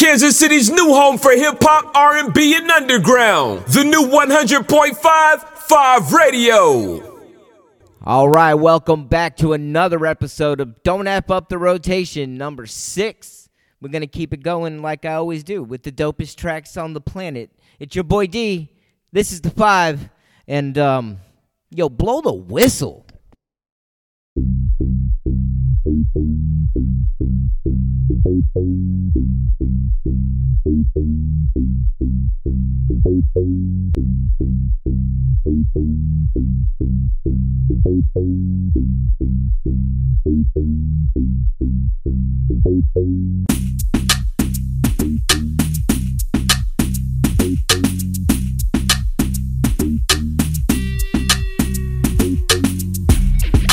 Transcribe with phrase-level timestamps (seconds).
[0.00, 3.66] Kansas City's new home for hip hop, R&B, and underground.
[3.66, 7.20] The new 100.5 5 Radio.
[8.02, 13.50] All right, welcome back to another episode of Don't F Up the Rotation, number six.
[13.82, 17.02] We're to keep it going like I always do with the dopest tracks on the
[17.02, 17.50] planet.
[17.78, 18.70] It's your boy D.
[19.12, 20.08] This is the five.
[20.48, 21.18] And, um,
[21.68, 23.04] yo, blow the whistle.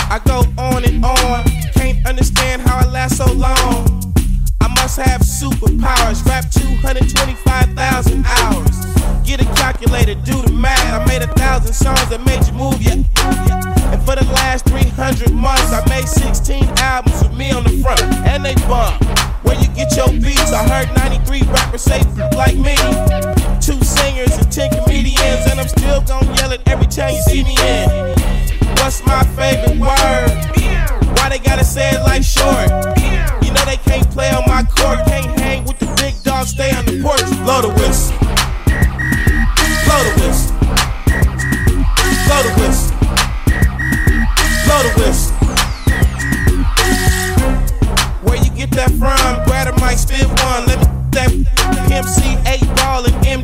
[0.10, 3.97] I go on and on, can't understand how I last so long.
[4.98, 8.86] Have superpowers, rap 225,000 hours.
[9.24, 10.82] Get a calculator, do the math.
[10.90, 13.06] I made a thousand songs that made you move, yeah.
[13.94, 18.02] And for the last 300 months, I made 16 albums with me on the front,
[18.26, 18.98] and they bump.
[19.46, 20.52] Where you get your beats?
[20.52, 22.02] I heard 93 rappers say
[22.34, 22.74] like me.
[23.62, 27.44] Two singers and 10 comedians, and I'm still gonna yell it every time you see
[27.44, 28.18] me in.
[28.82, 30.34] What's my favorite word?
[31.22, 32.66] Why they gotta say it like short?
[33.46, 34.67] You know they can't play on my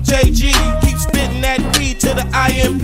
[0.03, 0.51] MJG.
[0.81, 2.83] Keep spitting that P to the IMP.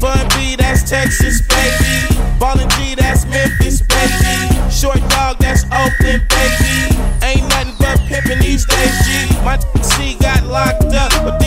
[0.00, 2.20] Bun B, that's Texas, baby.
[2.38, 4.70] Ballin' G, that's Memphis, baby.
[4.70, 6.96] Short dog, that's Oakland, baby.
[7.24, 9.28] Ain't nothing but pimpin' these days, G.
[9.44, 11.38] My C got locked up, but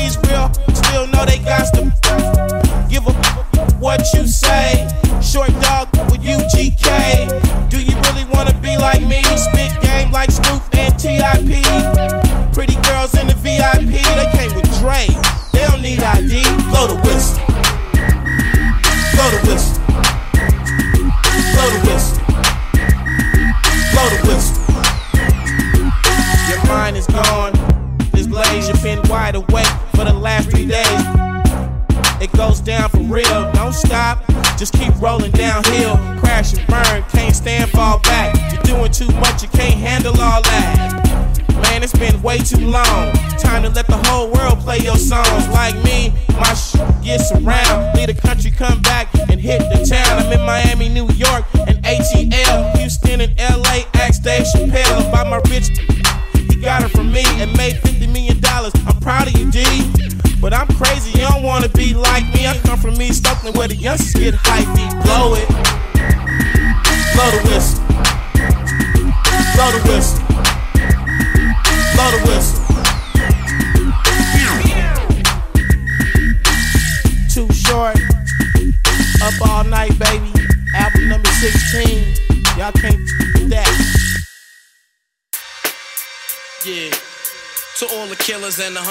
[42.34, 43.14] way too long.
[43.38, 45.48] Time to let the whole world play your songs.
[45.50, 47.96] Like me, my shit gets around.
[47.96, 50.26] Leave the country, come back and hit the town.
[50.26, 51.08] I'm in Miami, New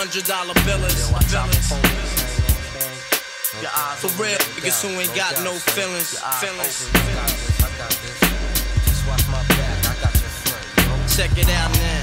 [0.02, 0.98] hundred dollar billers.
[4.00, 6.18] For real, niggas who ain't got no feelings.
[6.42, 6.90] Feelings.
[11.16, 12.02] Check it out now.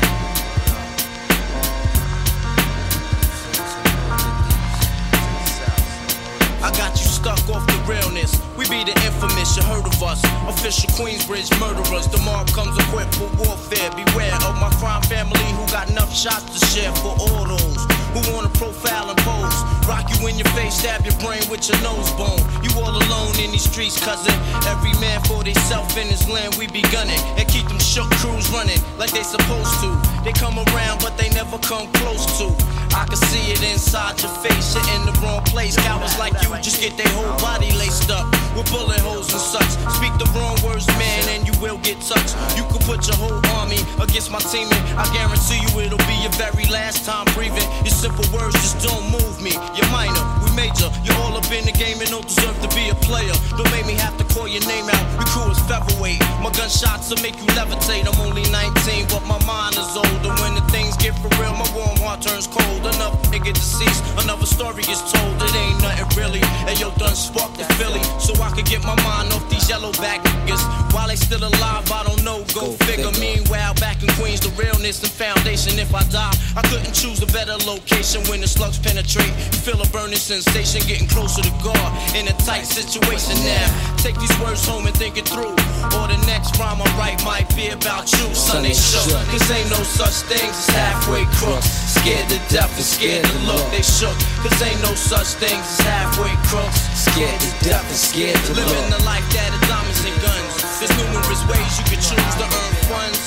[6.61, 8.31] I got you stuck off the realness.
[8.57, 10.24] We be the infamous, you heard of us.
[10.47, 12.07] Official Queensbridge murderers.
[12.07, 13.91] The Mobb comes equipped for warfare.
[13.91, 18.21] Beware of my crime family who got enough shots to share for all those who
[18.33, 19.57] wanna profile and pose.
[19.87, 22.41] Rock you in your face, stab your brain with your nose bone.
[22.61, 24.33] You all alone in these streets, cousin.
[24.67, 27.19] Every man for theyself in his land, we be gunning.
[27.37, 29.89] And keep them shook crews running like they supposed to.
[30.23, 32.53] They come around, but they never come close to.
[32.95, 35.75] I can see it inside your face, you're in the wrong place.
[35.77, 38.25] Cowards like you just get their whole body laced up
[38.57, 39.71] with bullet holes and such.
[39.94, 42.33] Speak the wrong words, man, and you will get touched.
[42.57, 46.17] You can put your whole army against my team, and I guarantee you it'll be
[46.25, 47.65] your very last time breathing.
[47.85, 49.51] Your simple words just don't move me.
[49.75, 50.88] You're minor, we major.
[51.04, 53.36] You're all up in the game and don't deserve to be a player.
[53.60, 55.04] Don't make me have to call your name out.
[55.19, 56.24] Your crew is featherweight.
[56.40, 58.07] My gunshots will make you levitate.
[58.07, 60.31] I'm only 19, but my mind is older.
[60.40, 62.88] When the things get for real, my warm heart turns cold.
[62.88, 66.44] Another nigga deceased, another story is told, it ain't nothing really.
[66.72, 69.92] And yo, done sparked the Philly, so I could get my mind off these yellow
[70.00, 70.63] back niggas.
[70.96, 73.12] While they still alive, I don't know, go, figure.
[73.19, 75.75] Meanwhile, back in Queens, the realness and foundation.
[75.80, 77.88] If I die, I couldn't choose a better location
[78.30, 79.33] when the slugs penetrate.
[79.65, 83.68] Feel a burning sensation, getting closer to God in a tight situation now.
[83.97, 85.57] Take these words home and think it through.
[85.97, 88.63] Or the next rhyme I write might be about you, son.
[88.63, 89.09] They shook.
[89.33, 91.68] Cause ain't no such things as halfway crooks.
[91.97, 93.65] Scared to death and scared to look.
[93.71, 94.15] They shook.
[94.45, 96.80] Cause ain't no such things as halfway crooks.
[96.94, 98.69] Scared to death and scared to look.
[98.69, 100.58] Living the life that is diamonds and guns.
[100.79, 103.19] There's numerous ways you can choose to earn funds.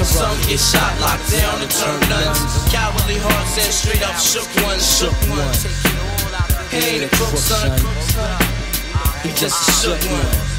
[0.00, 2.40] Some get shot, locked down, and turn nuns.
[2.72, 4.80] Cowardly hearts and straight up shook ones.
[4.80, 5.68] Shook ones.
[6.72, 7.76] He ain't a crook, son.
[9.20, 10.50] He just a shook one.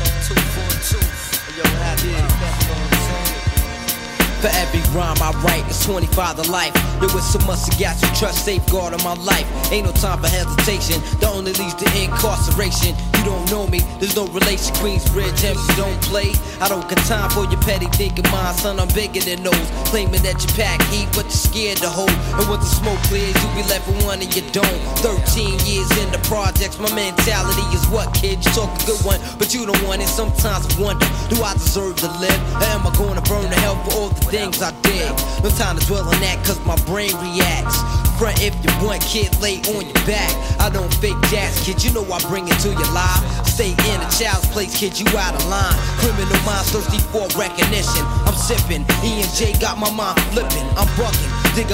[4.42, 6.74] For every rhyme I write, it's 25 to life.
[7.00, 9.46] There was so much to got you trust, safeguard on my life.
[9.72, 12.96] Ain't no time for hesitation, The only leads to incarceration.
[13.22, 14.74] You don't know me, there's no relation.
[14.82, 16.34] Queensbridge, MC don't play.
[16.58, 18.80] I don't got time for your petty thinking, mind, son.
[18.80, 19.70] I'm bigger than those.
[19.94, 22.10] Claiming that you pack heat, but you're scared to hold.
[22.10, 24.82] And once the smoke clears, you be left with one and you don't.
[25.06, 28.42] 13 years in the projects, my mentality is what, kid?
[28.42, 30.10] You talk a good one, but you don't want it.
[30.10, 32.42] Sometimes I wonder, do I deserve to live?
[32.58, 35.14] Or am I going to burn to hell for all the things I did?
[35.46, 37.78] No time to dwell on that, cause my brain reacts.
[38.18, 40.34] Front if you want, kid, lay on your back.
[40.58, 43.11] I don't fake jazz, kid, you know I bring it to your life.
[43.46, 45.76] Stay in a child's place, kid, you out of line.
[46.00, 48.06] Criminal minds thirsty for recognition.
[48.26, 50.66] I'm sipping, E and J got my mind flipping.
[50.78, 51.32] I'm bugging,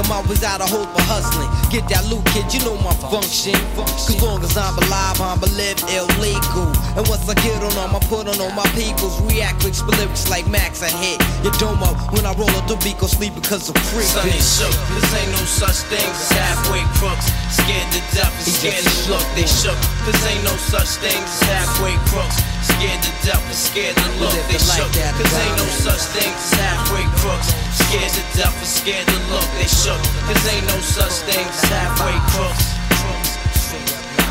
[0.10, 1.50] my ways out of hope for hustling.
[1.70, 3.54] Get that loot, kid, you know my function.
[3.76, 6.74] Cause long as I'm alive, I'm a live illegal.
[6.98, 9.22] And once I get on them, I put on all my peoples.
[9.30, 12.66] React quick, spit lyrics like Max, I hit your dome up when I roll up
[12.66, 14.08] the beat, go sleep because I'm free.
[14.08, 14.74] Son, shook.
[14.90, 17.30] Cause ain't no such thing as halfway crooks.
[17.54, 19.26] Scared to death and scared to look.
[19.38, 19.78] They shook.
[20.08, 22.42] Cause ain't no such thing as halfway crooks.
[22.66, 24.34] Scared to death and scared to look.
[24.50, 24.90] They shook.
[24.98, 27.54] that Cause ain't no such thing as halfway crooks.
[27.78, 29.48] Scared to death and scared to look.
[29.60, 30.00] They shook.
[30.26, 32.78] Cause ain't no such thing as halfway crooks.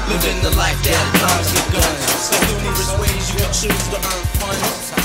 [0.09, 2.03] Living the life that is diamonds and guns.
[2.09, 4.97] There's numerous ways you can choose to earn funds.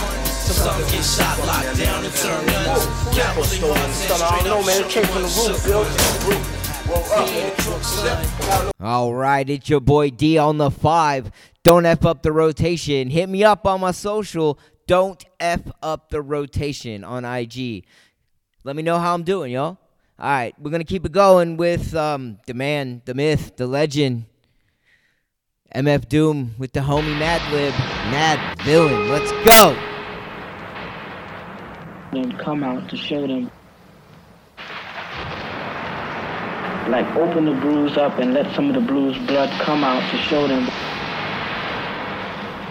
[0.62, 2.86] Some get shot, locked down, and turn nuns.
[3.18, 4.62] Cowardly hearts and straight up
[4.92, 5.34] shook ones.
[8.80, 11.32] All right, it's your boy D on the five.
[11.64, 13.10] Don't F up the rotation.
[13.10, 14.60] Hit me up on my social.
[14.88, 17.86] Don't F up the rotation on IG.
[18.64, 19.80] Let me know how I'm doing, y'all.
[20.22, 24.26] All right, we're to keep it going with um, the man, the myth, the legend,
[25.74, 27.72] MF Doom with the homie Madlib,
[28.12, 29.10] Madvillain.
[29.10, 29.76] Let's go.
[32.12, 33.50] them come out to show them
[36.88, 40.18] like open the bruise up and let some of the bruised blood come out to
[40.18, 40.70] show them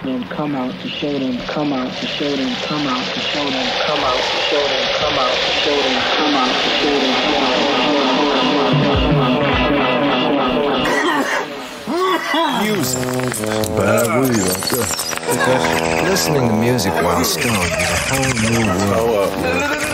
[0.03, 3.45] them come out to show them come out to show them come out to show
[3.51, 6.99] them come out to show them come out to show them come out to show
[7.01, 8.31] them come out to show them
[13.77, 14.89] Bad weed out there.
[16.09, 19.31] Listening to music while stoned is a whole new world.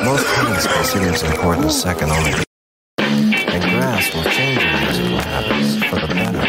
[0.04, 2.46] Most parents consider its importance second only
[3.56, 6.44] and grasp will change your musical habits for the better.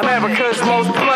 [0.00, 1.09] America's most blunted, blunt,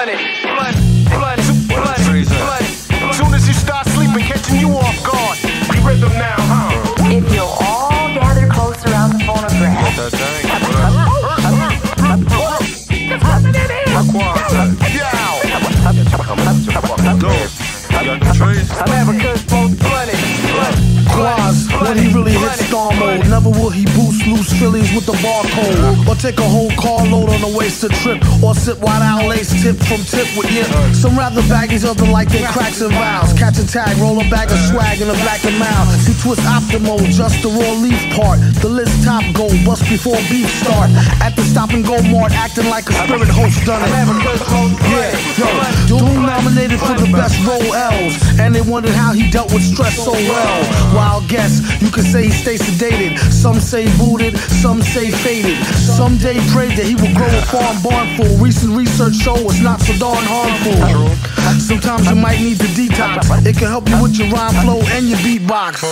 [16.74, 18.66] Most blunted,
[19.48, 19.83] blunt, Quaz,
[21.84, 23.28] when he really hits star mode.
[23.28, 26.08] Never will he boost loose Phillies with the barcode.
[26.08, 28.18] Or take a whole carload on a wasted trip.
[28.42, 30.66] Or sip white owl lace tip from tip with yip.
[30.94, 33.32] Some rather baggies, other like they cracks and vials.
[33.34, 35.88] Catch a tag, roll a bag of swag in a black and mild.
[36.00, 38.40] See twist optimal, just the raw leaf part.
[38.62, 40.90] The list top goal, bust before beef start.
[41.20, 43.90] At the stop and go mart, acting like a spirit host done it.
[43.90, 45.48] Yeah, yo,
[45.86, 49.96] Doom nominated for the best role L's, and they wondered how he dealt with stress
[49.96, 50.94] so well.
[50.94, 53.18] Wild guess, you could say he stayed sedated.
[53.32, 55.58] Some say booted, some say faded.
[55.76, 58.36] Some day prayed that he will grow a farm barn full.
[58.38, 61.34] Recent research show it's not so darn harmful.
[61.60, 63.28] Sometimes you might need to detox.
[63.46, 65.82] It can help you with your rhyme flow and your beatbox.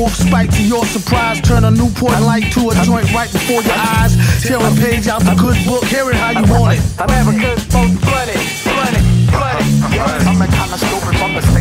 [0.00, 3.78] Off spike to your surprise, turn a Newport light to a joint right before your
[3.96, 4.16] eyes.
[4.42, 6.82] Tear a page out the good book, hear it how you want it.
[7.00, 10.26] America's most blunted, blunted, blunted.
[10.26, 11.55] I'm a kind of stupid from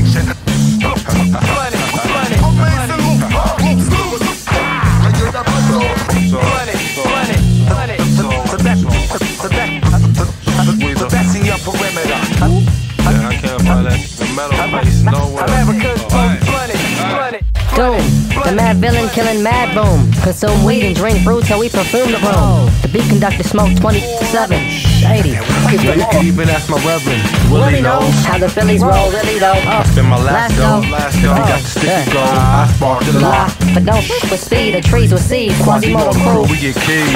[18.81, 20.11] killing mad boom.
[20.21, 22.67] Consume weed and drink brew till we perfume the room.
[22.81, 24.59] The beat conductor smoke 27.
[24.69, 25.29] Shady.
[25.29, 27.23] Yeah, you can even ask my reverend.
[27.51, 29.55] Willie knows how the Phillies roll, really though.
[29.55, 29.83] Oh.
[29.91, 30.83] Spin my last dough.
[30.91, 31.35] Last dough.
[31.35, 32.27] got the sticky gold.
[32.27, 33.55] I spark the lot.
[33.73, 35.55] But don't f with speed, the trees will with seeds.
[35.55, 36.43] Quasimoto crew.
[36.43, 37.13] We get keys.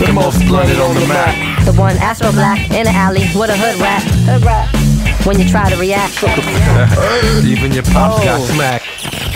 [0.00, 1.64] The most blooded on the map.
[1.64, 4.02] The one Astro Black in the alley with a hood rat.
[4.24, 4.68] Hood rat.
[5.26, 6.22] When you try to react.
[7.44, 9.27] even your pops got smacked.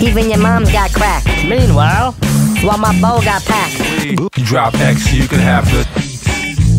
[0.00, 1.24] Even your mom's got crack.
[1.44, 2.12] Meanwhile,
[2.62, 4.04] while my bow got packed.
[4.04, 5.84] You drop X, you can have the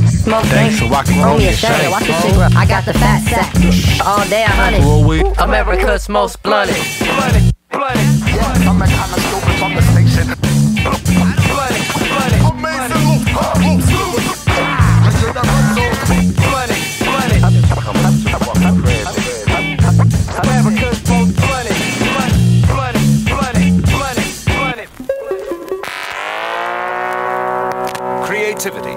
[0.09, 2.55] smoke Thanks, so I can Throw me a shade, watch this shit.
[2.55, 4.05] I got the fat sack.
[4.05, 5.37] All day a hundred.
[5.39, 6.75] America's most blunted.
[6.75, 7.48] Blunted, blunted.
[28.59, 28.95] Creativity.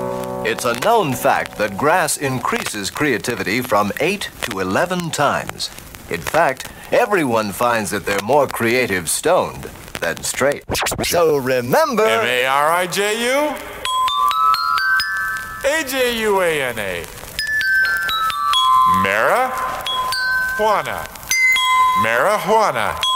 [0.50, 5.70] It's a known fact that grass increases creativity from 8 to 11 times.
[6.10, 10.64] In fact, everyone finds that they're more creative stoned than straight.
[11.04, 12.04] So remember.
[12.04, 13.54] M A R I J U
[15.70, 17.04] A J U A N A.
[19.06, 21.06] Marijuana.
[22.02, 23.11] Marijuana.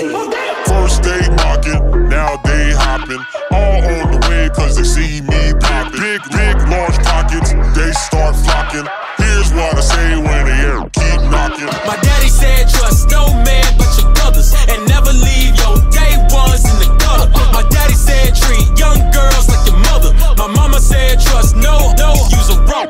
[0.00, 3.20] First they knocking, now they hopping.
[3.52, 6.00] All on the way cause they see me popping.
[6.00, 8.88] Big, big, large pockets, they start flocking.
[9.20, 11.68] Here's what I say when they hear keep knocking.
[11.84, 16.64] My daddy said trust no man but your brothers and never leave your day ones
[16.64, 17.28] in the gutter.
[17.52, 20.16] My daddy said treat young girls like your mother.
[20.40, 22.88] My mama said trust no, no, use a rope.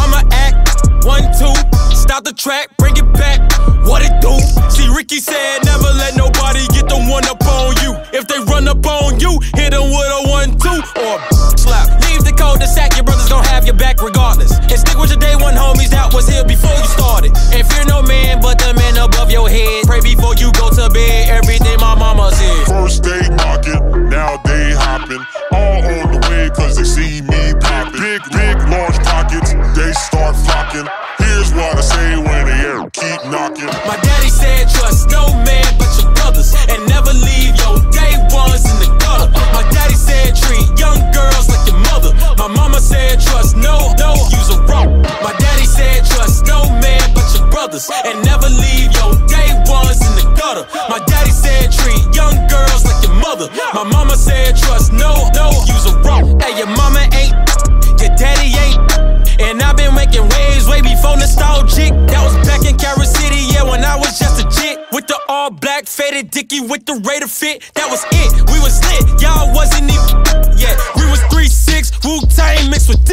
[0.00, 0.72] I'ma act
[1.04, 1.52] one, two,
[1.92, 3.44] stop the track, bring it back.
[3.84, 4.32] What it do?
[4.72, 5.65] See, Ricky said
[8.76, 11.16] up on you, hit them with a one, two, or
[11.56, 11.88] slap.
[12.08, 14.52] Leave the code to sack, your brothers gon' have your back regardless.
[14.58, 17.32] And stick with your day one homies that was here before you started.
[17.52, 19.84] And fear no man but the man above your head.
[19.86, 21.65] Pray before you go to bed, everything my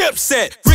[0.04, 0.73] Dipset.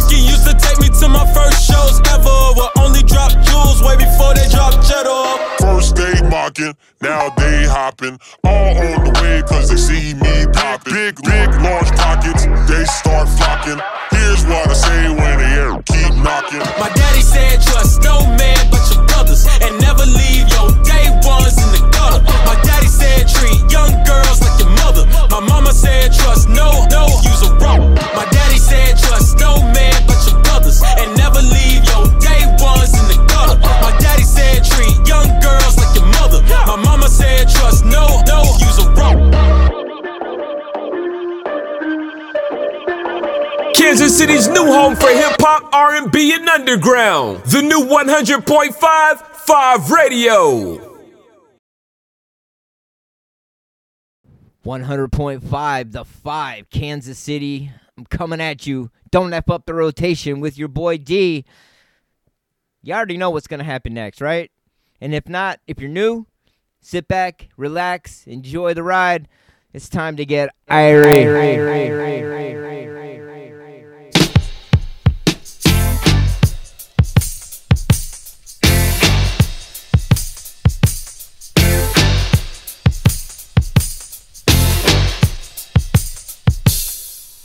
[44.19, 47.41] City's new home for hip hop, R&B, and underground.
[47.45, 50.99] The new 100.5 5 Radio.
[54.67, 57.71] 100.5, the 5, Kansas City.
[57.97, 58.91] I'm coming at you.
[59.13, 61.45] Don't F up the rotation with your boy D.
[62.83, 64.51] You already know what's going to happen next, right?
[65.01, 66.27] And if not, if you're new,
[66.81, 69.29] sit back, relax, enjoy the ride.
[69.73, 71.29] It's time to get irate.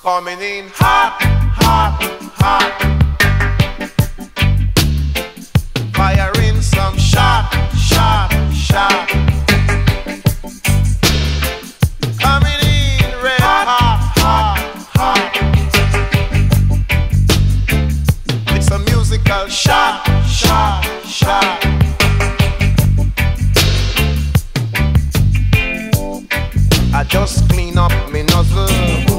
[0.03, 1.17] Coming in hot,
[1.55, 1.97] hot,
[2.35, 2.75] hot.
[5.95, 9.07] Firing some shot, shot, shot.
[12.19, 14.59] Coming in red hot, hot,
[14.91, 15.33] hot.
[19.49, 21.65] shot, shot, shot.
[26.93, 29.12] I just clean up me nozzle.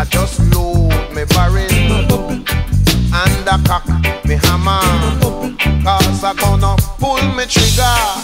[0.00, 1.68] I just load me barrel.
[3.12, 3.86] And I cock
[4.24, 4.80] me hammer.
[5.84, 8.19] Cause I gonna pull me trigger.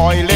[0.00, 0.29] The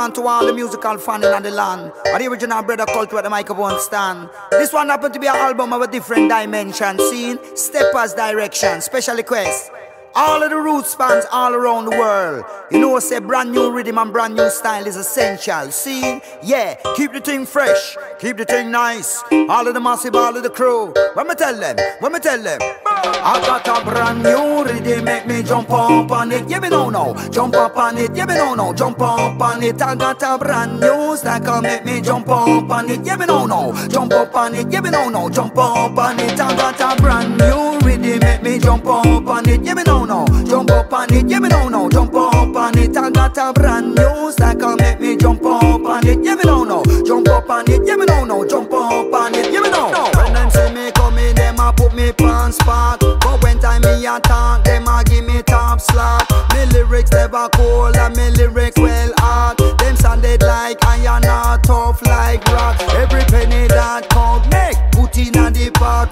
[0.00, 1.92] man to all the musical fan in the land.
[2.04, 4.30] The original brother cult where the microphone stand.
[4.50, 6.98] This one happened to be an album of a different dimension.
[6.98, 8.80] Scene, steppers direction.
[8.80, 9.70] Special request.
[10.14, 12.44] All of the roots fans all around the world.
[12.70, 15.70] You know, say brand new rhythm and brand new style is essential.
[15.70, 19.22] See, yeah, keep the thing fresh, keep the thing nice.
[19.48, 20.92] All of the massive, all of the crew.
[21.14, 25.26] When me tell them, when me tell them, I got a brand new rhythm, make
[25.26, 26.48] me jump up on it.
[26.48, 28.14] Yeah, me no no, jump up on it.
[28.14, 29.80] Yeah, me no no, jump up on it.
[29.80, 33.04] I got a brand new stack, make me jump up on it.
[33.04, 34.72] Yeah, me no no, jump up on it.
[34.72, 36.40] Yeah, me no no, jump up on it.
[36.40, 37.69] I got a brand new
[38.10, 39.62] rhythm, make me jump up on it.
[39.62, 41.28] Yeah, me no no, jump up on it.
[41.28, 42.96] Yeah, me no no, jump up on it.
[42.96, 46.22] I got a brand new stack, make me jump up on it.
[46.24, 47.82] Yeah, me no no, jump up on it.
[47.86, 49.52] Yeah, me no no, jump up on it.
[49.52, 49.90] Yeah, me no.
[50.16, 53.00] When them see me coming, them a put me pants spot.
[53.00, 56.30] But when time me attack, them a give me top slot.
[56.52, 59.58] Me lyrics never cold and me lyrics well hard.
[59.78, 62.80] Them sounded like iron or tough like rock.
[62.94, 66.09] Every penny that count, make put in a the pot.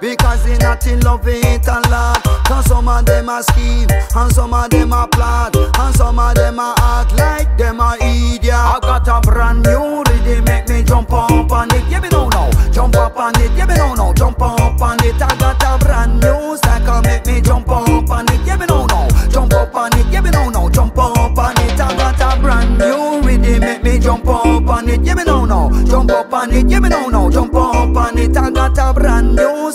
[0.00, 2.22] Because they not in love it a lot.
[2.46, 6.34] Cause some of them a scheme, and some of them a plot, and some of
[6.34, 8.54] them a act like them a idiot.
[8.54, 11.84] I got a brand new rhythm, make me jump up on it.
[11.90, 13.52] Yeah, me no no, jump up on it.
[13.56, 15.20] Yeah, me no no, jump up on it.
[15.20, 18.40] I got a brand new stack, make me jump up on it.
[18.46, 20.06] Yeah, me no no, jump up on it.
[20.10, 21.78] Yeah, me no no, jump up on it.
[21.78, 25.04] I got a brand new rhythm, make me jump up on it.
[25.04, 26.68] Yeah, me no no, jump up on it.
[26.70, 28.36] Yeah, me no no, jump up on it.
[28.36, 29.69] I got a brand new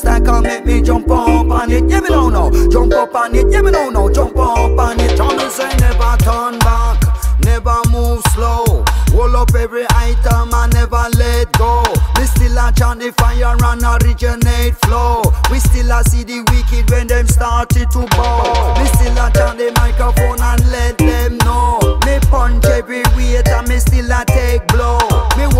[0.75, 1.89] me jump up on it.
[1.89, 3.51] Yeah, me no no, jump up on it.
[3.51, 5.15] Yeah, me no no, jump up on it.
[5.17, 6.99] Johnny say never turn back,
[7.39, 8.83] never move slow.
[9.15, 11.83] Hold up every item and never let go.
[12.17, 15.21] We still a chant the fire and originate flow.
[15.49, 18.75] We still a see the wicked when them started to bow.
[18.77, 21.99] Me still a turn the microphone and let them know.
[22.05, 25.04] Me punch every weight and me still a take blow.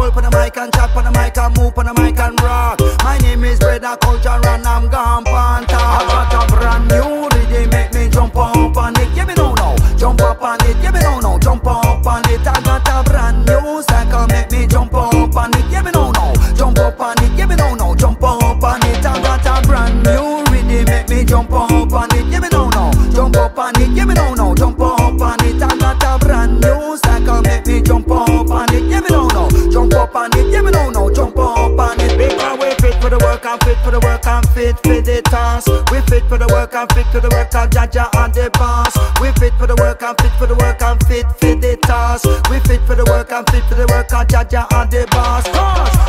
[0.06, 2.40] Hold on the mic and chat on the mic and move on the mic and
[2.42, 2.80] rock.
[3.04, 5.24] My name is Brother Culture and I'm gone
[33.18, 35.68] the work and fit for the work and fit for the task.
[35.92, 38.92] We fit for the work and fit for the work and Jaja and the boss.
[39.22, 42.26] We fit for the work and fit for the work and fit for the task.
[42.50, 45.48] We fit for the work and fit for the work and Jaja and the boss.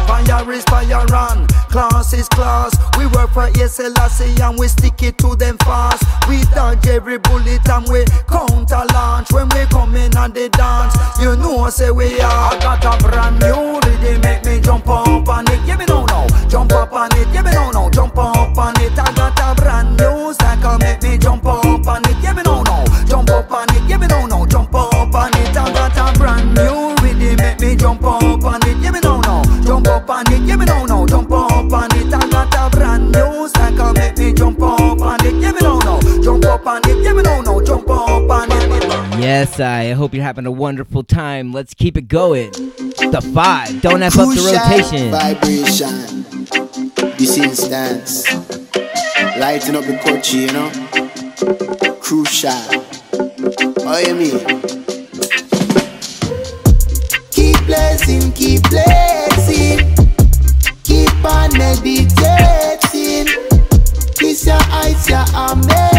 [0.06, 2.74] Fire is fire and class is class.
[2.98, 6.02] We work for SLC and we stick it to them fast.
[6.28, 10.94] We dodge every bullet and we counter launch when we come in and they dance.
[11.20, 12.50] You know, say we are.
[12.54, 15.60] I got a brand new rhythm, make me jump up on it.
[15.66, 17.28] Yeah, me know now, jump up on it.
[17.34, 18.98] Yeah, me know now, jump up on it.
[18.98, 22.16] I got a brand new style, make me jump up on it.
[22.22, 23.82] Yeah, me know now, jump up on it.
[23.86, 25.54] Yeah, me know now, jump up on it.
[25.54, 28.78] I got a brand new rhythm, make me jump up on it.
[28.78, 30.40] Yeah, me know now, jump up on it.
[30.48, 32.14] Yeah, me know now, jump up on it.
[32.14, 35.34] I got a brand new style, make me jump up on it.
[35.34, 37.04] Yeah, me know now, jump up on it.
[37.04, 39.20] Yeah, me know now, jump up on it.
[39.20, 41.52] Yes, I hope you're having a wonderful time.
[41.52, 42.50] Let's keep it going.
[42.52, 43.82] The five.
[43.82, 45.10] Don't F up the rotation.
[45.10, 46.15] Vibration.
[47.18, 48.30] This instance.
[49.38, 50.70] Lighting up the coach, you know.
[51.98, 52.50] Crucial.
[53.86, 54.38] Oh, you mean?
[57.30, 59.94] Keep blessing, keep blessing.
[60.84, 63.26] Keep on meditating.
[64.20, 65.95] This your eyes, you're amazing.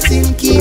[0.00, 0.59] Blessing, keep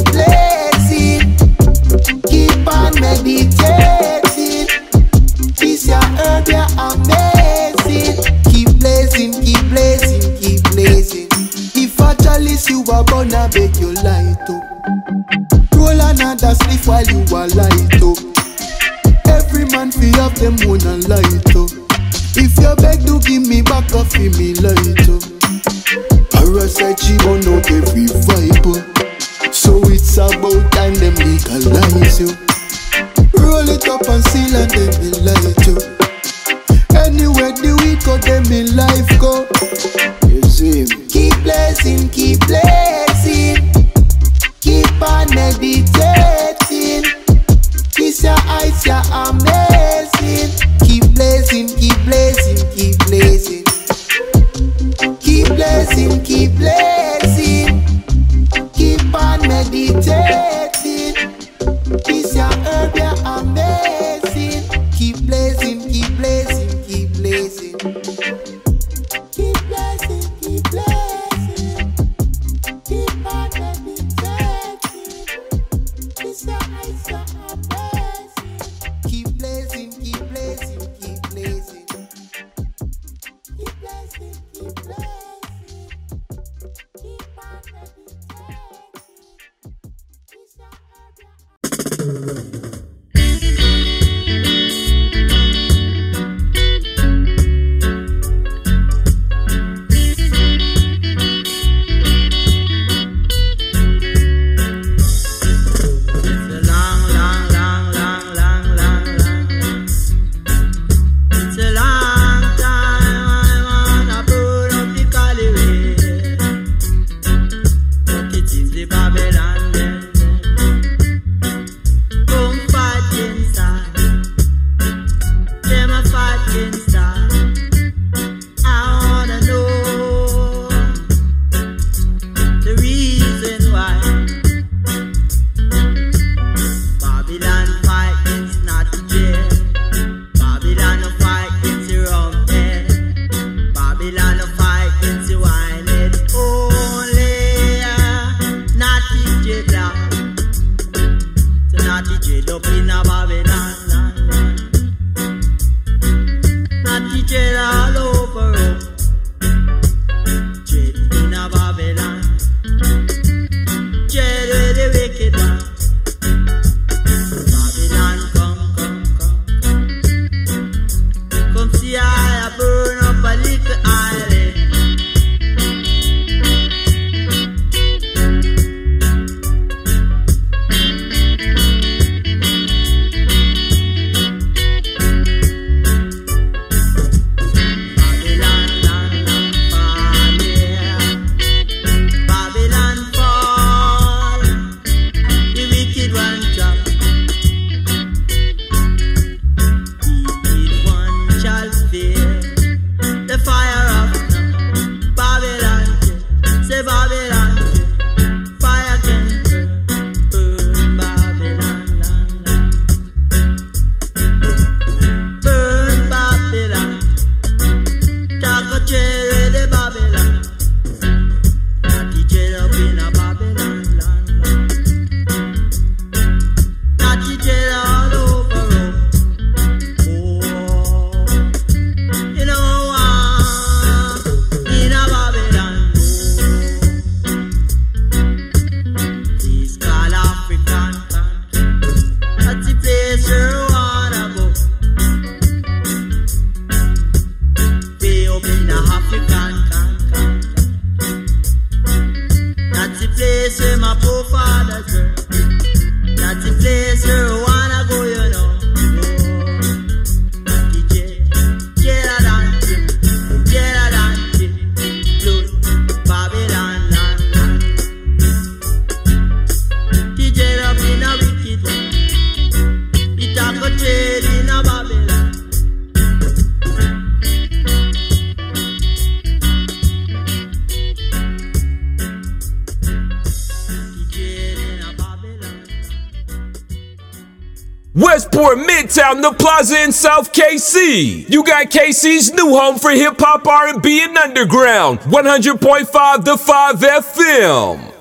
[290.50, 291.30] KC.
[291.30, 295.00] You got KC's new home for hip hop, R&B, and underground.
[295.02, 297.94] 100.5 The 5 FM.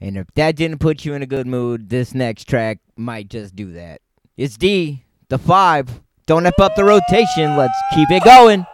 [0.00, 3.54] And if that didn't put you in a good mood, this next track might just
[3.54, 4.00] do that.
[4.36, 6.00] It's D, the five.
[6.26, 7.56] Don't F up the rotation.
[7.56, 8.64] Let's keep it going.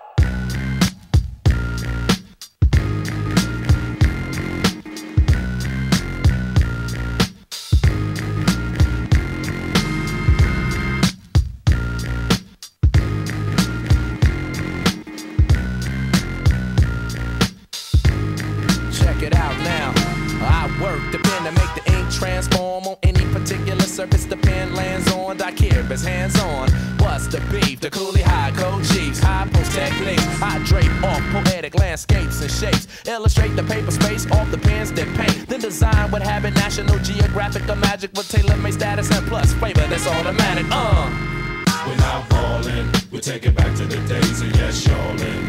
[25.97, 26.69] I care if it's hands on.
[26.99, 27.81] What's the beef?
[27.81, 30.43] The Cooley High code chiefs, high post techniques.
[30.43, 32.87] I drape off poetic landscapes and shapes.
[33.07, 35.49] Illustrate the paper space off the pens that paint.
[35.49, 39.87] Then design what habit National Geographic or magic with tailor made status and plus flavor
[39.89, 40.67] that's automatic.
[40.71, 41.11] Uh.
[41.87, 45.47] We're not falling, we take it back to the days of yes, y'allin'.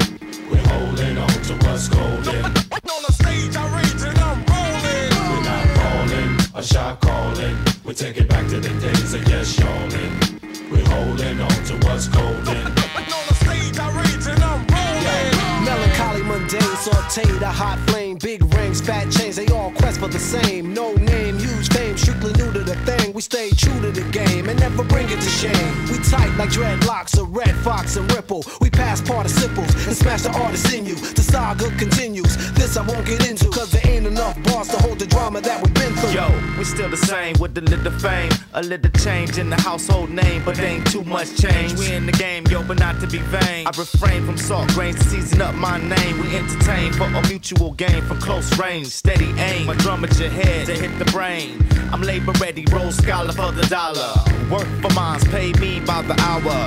[0.49, 2.45] We're holding on to what's golden.
[2.45, 5.11] On the stage, I rage and I'm rolling.
[5.17, 7.57] We're not falling, a shot calling.
[7.83, 10.36] We take it back to the days of yes, y'allin'.
[10.77, 12.57] We're holding on to what's golden.
[13.17, 15.65] On the stage, I rage and I'm rolling.
[15.65, 20.19] Melancholy, mundane, sauteed, a hot flame, big rings, fat chains, they all quest for the
[20.19, 20.73] same.
[20.73, 22.46] No name, huge fame, strictly new to the
[22.87, 23.13] thing.
[23.13, 25.71] We stay true to the game and never bring it to shame.
[25.91, 28.43] We tight like dreadlocks, a red fox and ripple.
[28.61, 30.95] We pass participles and smash the artist in you.
[30.95, 32.33] The saga continues.
[32.53, 35.61] This I won't get into, cause there ain't enough bars to hold the drama that
[35.61, 36.11] we've been through.
[36.11, 40.09] Yo, we still the same with a little fame, a little change in the household
[40.09, 41.73] name, but ain't too much change.
[41.77, 43.67] We in the game, yo, but not to be vain.
[43.67, 46.21] I refrain from salt grains to season up my name.
[46.21, 49.67] We entertain for a mutual gain from close range, steady aim.
[49.67, 51.67] My drum at your head to hit the brain.
[51.91, 54.13] I'm labor ready, roll scholar for the dollar.
[54.51, 56.59] Work for mines, pay me by the hour.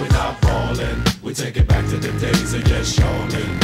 [0.00, 3.58] We're not falling, we take it back to the days of yes, y'allin'.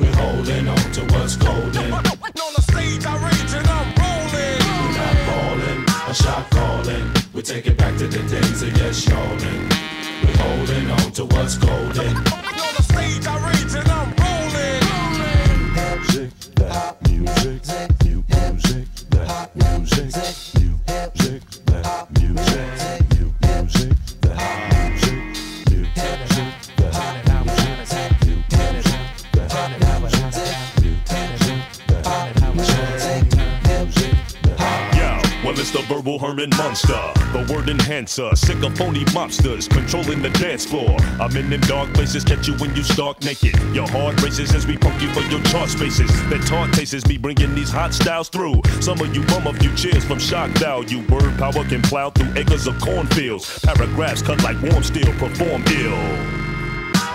[0.00, 1.92] We're holding on to what's golden.
[1.92, 4.62] On the stage, I rage and I'm rolling.
[4.82, 5.80] We're not falling,
[6.10, 7.04] a shot calling.
[7.32, 9.68] We take it back to the days of yes, y'allin'.
[10.24, 12.16] We're holding on to what's golden.
[12.16, 14.84] On the stage, I rage and I'm rolling.
[16.00, 17.60] Music, that music,
[18.04, 20.47] new music, that music, new music,
[36.08, 40.96] well, it's Herman Munster, the word enhancer, sick of phony mobsters controlling the dance floor.
[41.20, 43.58] I'm in them dark places, catch you when you stark naked.
[43.74, 46.10] Your heart races as we poke you for your chart spaces.
[46.30, 48.62] That taunt tastes me bringing these hot styles through.
[48.80, 51.06] Some of you bum a few cheers from shock value.
[51.08, 53.60] Word power can plow through acres of cornfields.
[53.60, 55.98] Paragraphs cut like warm steel, perform ill.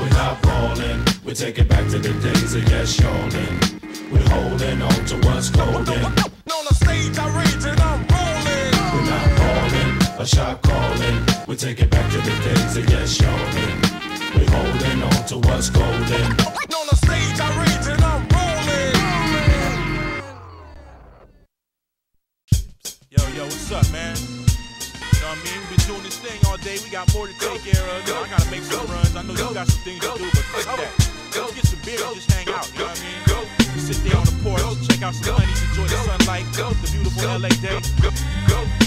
[0.02, 3.60] We're not falling, we take it back to the days of yes, y'allin'.
[4.12, 6.06] We're holding on to what's golden.
[6.06, 7.83] On the stage, I rage
[10.24, 11.20] a shot calling.
[11.48, 13.76] We take it back to the days of yes, y'allin'.
[14.32, 16.28] We're holding on to what's golden.
[16.80, 18.96] On the stage, I rage and I'm rolling.
[23.12, 24.16] Yo, yo, what's up, man?
[24.16, 25.60] You know what I mean?
[25.60, 26.80] We've been doing this thing all day.
[26.80, 28.08] We got more to take care of.
[28.08, 29.16] Know, I gotta make some runs.
[29.18, 30.92] I know you got some things to do, but fuck that.
[31.36, 32.72] Let's get some beer and just hang out.
[32.72, 33.76] You know what I mean?
[33.76, 37.28] We sit there on the porch, check out some honeys, enjoy the sunlight, the beautiful
[37.28, 38.83] LA day.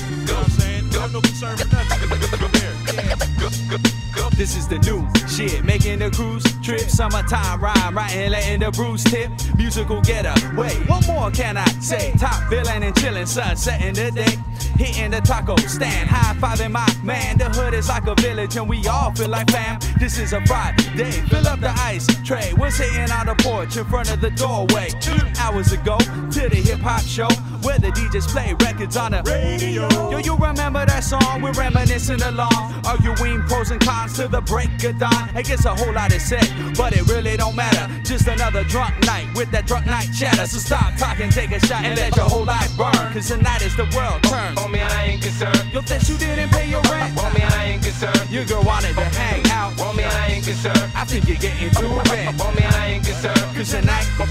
[4.37, 9.03] This is the new shit, making the cruise trip, summertime rhyme, writing, letting the bruise
[9.03, 10.75] tip, musical getaway.
[10.87, 12.12] What more can I say?
[12.19, 14.37] Top villain and chillin', sunset in the day,
[14.77, 17.39] hitting the taco stand, high fiving my man.
[17.39, 19.81] The hood is like a village and we all feel like fam.
[19.99, 22.53] This is a Friday, fill up the ice tray.
[22.59, 24.91] We're sitting on the porch in front of the doorway.
[25.01, 27.29] Two hours ago to the hip hop show
[27.67, 29.91] where the DJs play records on the radio.
[30.09, 31.43] Yo, you remember that song?
[31.43, 35.29] We're reminiscing along, arguing pros and cons to the break of dawn.
[35.35, 36.47] It gets a whole lot of said,
[36.79, 37.91] but it really don't matter.
[38.05, 40.47] Just another drunk night with that drunk night chatter.
[40.47, 43.13] So stop talking, take a shot, and let your whole life burn.
[43.13, 44.57] Cause tonight is the world turns.
[44.57, 45.67] Homie, I ain't concerned.
[45.75, 47.19] Yo, that you didn't pay your rent.
[47.19, 48.31] Homie, I ain't concerned.
[48.31, 49.73] Your girl wanted to hang out.
[49.75, 50.93] Homie, I ain't concerned.
[50.95, 52.39] I think you're getting too rent.
[52.39, 53.57] Homie, I ain't concerned.
[53.57, 54.31] Cause tonight, I'm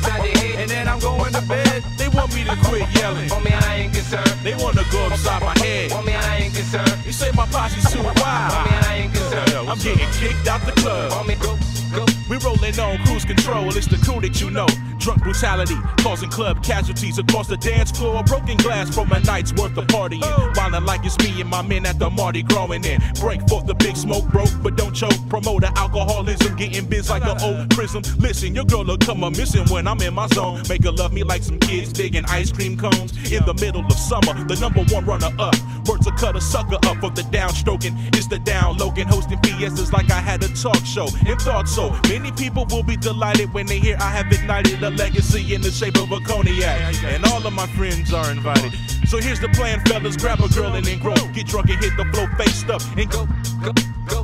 [0.55, 1.74] and then I'm going to bed.
[2.15, 3.29] Want me to quit yelling.
[3.29, 4.39] Homie, I ain't concerned.
[4.43, 5.91] They wanna go upside my head.
[5.91, 7.05] Homie, I ain't concerned.
[7.05, 8.15] You say my posse's too wild.
[8.15, 9.69] Homie, I ain't concerned.
[9.69, 11.11] I'm getting kicked out the club.
[11.11, 11.57] Homie, go,
[11.95, 12.05] go.
[12.29, 14.65] We rolling Rolling on cruise control, it's the crew that you know.
[14.99, 18.23] Drunk brutality, causing club casualties across the dance floor.
[18.23, 20.21] Broken glass from a night's worth of partying.
[20.55, 23.01] Wildin' like it's me and my men at the Mardi growing in.
[23.19, 25.17] Break forth the big smoke, broke, but don't choke.
[25.29, 28.01] Promoter alcoholism, getting biz like an old prism.
[28.17, 30.61] Listen, your girl will come a missing when I'm in my zone.
[30.69, 33.11] Make her love me like some kids digging ice cream cones.
[33.31, 35.55] In the middle of summer, the number one runner up.
[35.87, 38.15] Word to cut a sucker up for the downstroking.
[38.15, 41.07] It's the down logan, hosting fiestas like I had a talk show.
[41.27, 41.91] And thought so.
[42.07, 45.71] Many people will be delighted when they hear I have ignited a legacy in the
[45.71, 47.03] shape of a cognac.
[47.03, 48.71] And all of my friends are invited.
[49.07, 50.15] So here's the plan, fellas.
[50.15, 51.15] Grab a girl and then grow.
[51.33, 53.27] Get drunk and hit the flow faced up and go,
[53.63, 53.73] go,
[54.07, 54.23] go.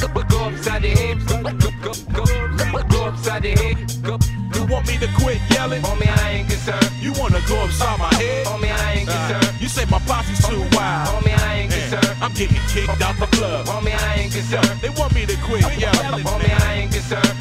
[0.00, 1.18] Go, go upside the head.
[1.26, 2.82] Go, go, go, go.
[2.88, 3.76] Go upside the head.
[4.02, 4.18] Go.
[4.54, 5.82] You want me to quit yelling?
[5.82, 6.90] Homie, I ain't concerned.
[7.00, 8.46] You wanna go upside my head?
[8.46, 9.60] Homie, I ain't concerned.
[9.60, 11.08] you say my posse's too wild.
[11.08, 12.16] Homie, I ain't concerned.
[12.20, 13.66] I'm getting kicked out the club.
[13.66, 14.80] Homie, I ain't concerned.
[14.80, 16.24] They want me to quit yelling.
[16.24, 17.34] Homie, I ain't concerned.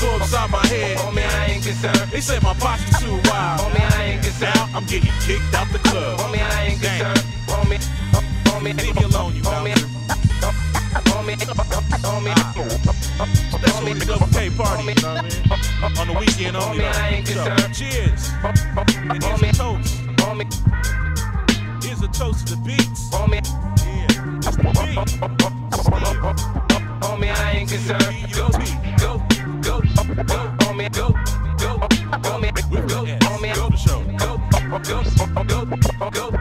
[0.00, 0.98] Go upside my head.
[0.98, 2.10] Homie, I ain't concerned.
[2.10, 3.60] They say my posse's too wild.
[3.60, 4.54] Homie, I ain't concerned.
[4.54, 6.20] Now I'm getting kicked out the club.
[6.20, 7.24] Homie, I ain't concerned.
[7.46, 7.78] Homie,
[8.44, 9.74] homie, leave me alone, you homie.
[11.08, 11.36] Homie,
[12.02, 12.34] homie,
[13.60, 15.98] That's what the double K party, you know what I mean?
[15.98, 16.84] On the weekend only.
[17.26, 18.30] So, cheers.
[19.10, 19.98] And here's a toast.
[21.82, 23.10] Here's a toast to the beats.
[23.12, 24.06] Yeah.
[24.42, 24.98] The beat.
[27.02, 28.32] Homie, I ain't concerned.
[28.32, 28.48] Go,
[28.98, 29.37] go,
[29.68, 31.08] go, go, homie, go,
[31.58, 31.78] go,
[32.24, 32.52] homie,
[32.88, 34.00] go, homie, go, show.
[34.16, 36.37] Go, go, go, go, go, go,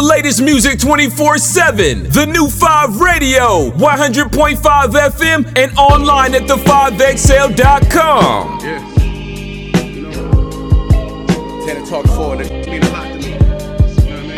[0.00, 2.04] The latest music 24 7.
[2.04, 8.60] The new 5 Radio, 100.5 FM, and online at the5xl.com.
[8.60, 8.80] Yeah.
[11.84, 13.32] Talk forward, that mean a lot to me.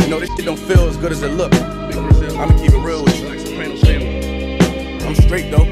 [0.03, 1.55] You know, this shit don't feel as good as it look.
[1.55, 3.29] I'ma keep it real with you.
[5.07, 5.67] I'm straight though.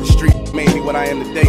[0.00, 1.44] The street made me what I am today.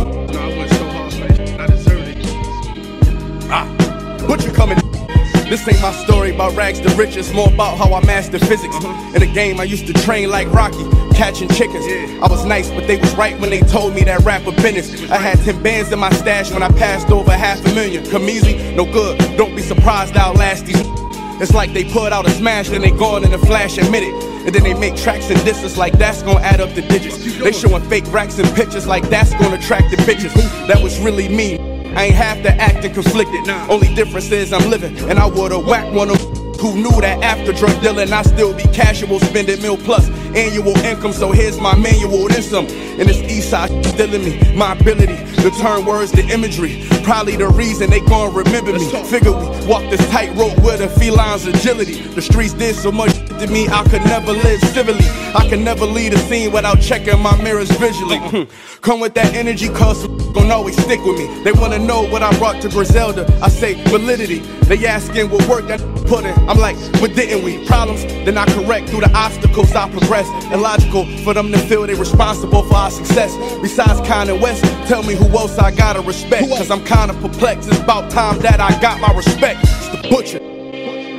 [5.57, 8.75] This ain't my story about rags to riches, more about how I mastered physics.
[8.75, 9.15] Mm-hmm.
[9.15, 11.83] In the game, I used to train like Rocky, catching chickens.
[12.21, 15.09] I was nice, but they was right when they told me that rapper business.
[15.09, 18.05] I had 10 bands in my stash when I passed over half a million.
[18.05, 19.17] Come easy, no good.
[19.35, 20.77] Don't be surprised I'll last these.
[21.39, 24.13] It's like they put out a smash, then they gone in a flash, admit it.
[24.47, 27.17] And then they make tracks and disses like that's gonna add up the digits.
[27.37, 30.33] They showing fake racks and pictures like that's gonna attract the bitches.
[30.67, 31.76] That was really me.
[31.97, 33.49] I ain't have to act and conflicted.
[33.49, 36.21] Only difference is I'm living, and I would've whacked one of
[36.59, 41.11] who knew that after drug dealing I still be casual, spending mil plus annual income.
[41.11, 42.67] So here's my manual, then some.
[42.67, 46.85] And this east side still me, my ability to turn words to imagery.
[47.03, 48.85] Probably the reason they gon' remember me.
[49.05, 52.01] Figure we walk this tightrope with a feline's agility.
[52.01, 55.05] The streets did so much to me, I could never live civilly.
[55.35, 58.19] I could never lead a scene without checking my mirrors visually.
[58.81, 61.43] Come with that energy, cause gon' always stick with me.
[61.43, 63.25] They wanna know what I brought to Griselda.
[63.41, 64.39] I say validity.
[64.69, 66.33] They asking what work that put in.
[66.49, 67.65] I'm like, but didn't we?
[67.65, 70.27] Problems, then I correct through the obstacles I progress.
[70.53, 73.35] Illogical for them to feel they responsible for our success.
[73.61, 76.47] Besides Kanye West, tell me who else I gotta respect.
[76.49, 77.69] Cause I'm kinda perplexed.
[77.69, 79.59] It's about time that I got my respect.
[79.63, 80.39] It's the butcher.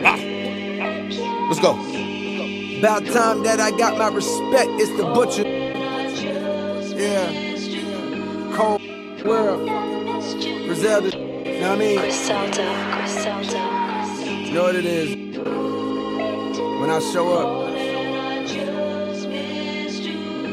[0.04, 0.16] Ah.
[1.48, 1.97] Let's go.
[2.78, 5.42] About time that I got my respect, it's the butcher.
[6.96, 7.32] Yeah.
[8.54, 8.80] Cold
[9.24, 9.68] world.
[10.64, 11.08] Griselda.
[11.08, 11.98] You know what I mean?
[11.98, 12.62] Griselda,
[12.94, 13.58] Griselda.
[14.46, 15.16] You know what it is.
[16.80, 17.48] When I show up,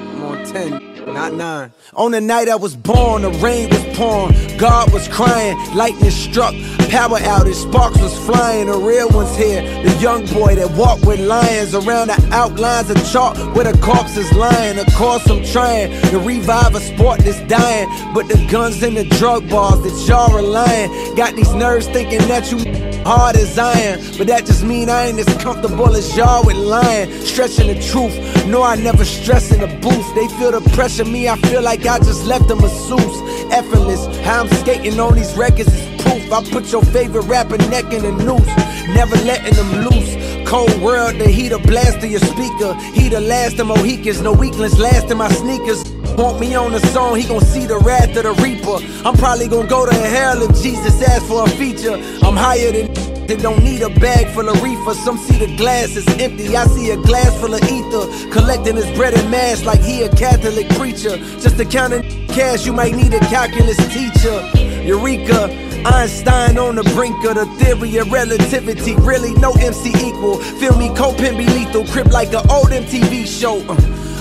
[0.10, 1.72] I'm on 10, not 9.
[1.96, 6.54] On the night I was born, the rain was pouring, God was crying, lightning struck,
[6.90, 9.62] power outage, sparks was flying, the real ones here.
[9.84, 14.18] The young boy that walked with lions around the outlines of chalk where the corpse
[14.18, 14.80] is lying.
[14.80, 19.06] Of course, I'm trying to revive a sport that's dying, but the guns and the
[19.18, 24.28] drug bars that y'all relying got these nerves thinking that you hard as iron, but
[24.28, 28.16] that just mean I ain't as comfortable as y'all with lying, stretching the truth.
[28.48, 30.08] No, I never stress in the booth.
[30.16, 33.18] They feel the pressure, me, I feel like I just left a masseuse.
[33.54, 34.06] effortless.
[34.26, 36.32] How I'm skating on these records is proof.
[36.34, 38.54] I put your favorite rapper neck in the noose,
[38.96, 40.35] never letting them loose.
[40.46, 42.74] Cold world, the heat a blast to your speaker.
[42.94, 45.84] He the last of Mohicans, no weaklings last in my sneakers.
[46.18, 48.78] Want me on the song, he gon' see the wrath of the reaper.
[49.06, 51.96] I'm probably gon' go to hell if Jesus asks for a feature.
[52.24, 52.94] I'm higher than
[53.28, 54.94] they don't need a bag full of reefer.
[54.94, 56.56] Some see the glass is empty.
[56.56, 58.30] I see a glass full of ether.
[58.32, 61.18] Collecting his bread and mash like he a Catholic preacher.
[61.42, 64.40] Just to count cash, you might need a calculus teacher.
[64.86, 65.50] Eureka,
[65.86, 68.96] Einstein on the brink of the theory of relativity.
[68.96, 70.40] Really, no MC equal.
[70.60, 71.86] Feel me, Copen be lethal.
[71.86, 73.60] Crip like an old MTV show.
[73.70, 73.78] Uh.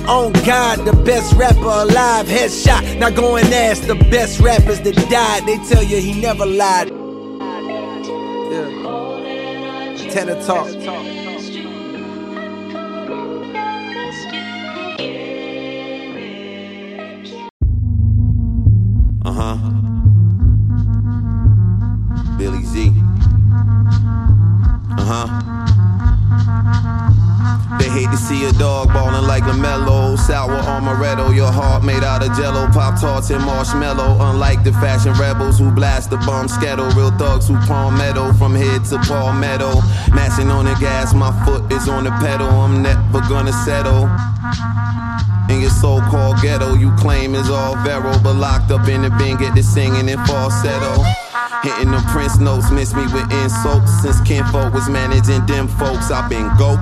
[0.06, 2.98] On God, the best rapper alive, headshot.
[2.98, 5.46] Now go and ask the best rappers that died.
[5.46, 6.90] They tell you he never lied.
[8.50, 8.68] Yeah.
[10.10, 10.68] Tenor talk.
[19.24, 19.93] Uh huh.
[22.44, 22.92] Billy Z.
[25.00, 25.26] Uh huh.
[27.78, 30.18] They hate to see a dog ballin' like a LaMelo.
[30.18, 32.66] Sour amaretto, your heart made out of jello.
[32.66, 34.18] Pop tarts and marshmallow.
[34.30, 36.84] Unlike the fashion rebels who blast the bomb skettle.
[36.90, 39.80] Real thugs who palmetto from head to palmetto.
[40.12, 42.46] Mashing on the gas, my foot is on the pedal.
[42.46, 44.04] I'm never gonna settle.
[45.48, 49.38] In your so-called ghetto, you claim is all vero, but locked up in the bin,
[49.38, 51.23] get to singing in falsetto.
[51.64, 53.90] Hitting the Prince notes, miss me with insults.
[54.02, 56.76] Since Kinfolk was managing them folks, I've been goat.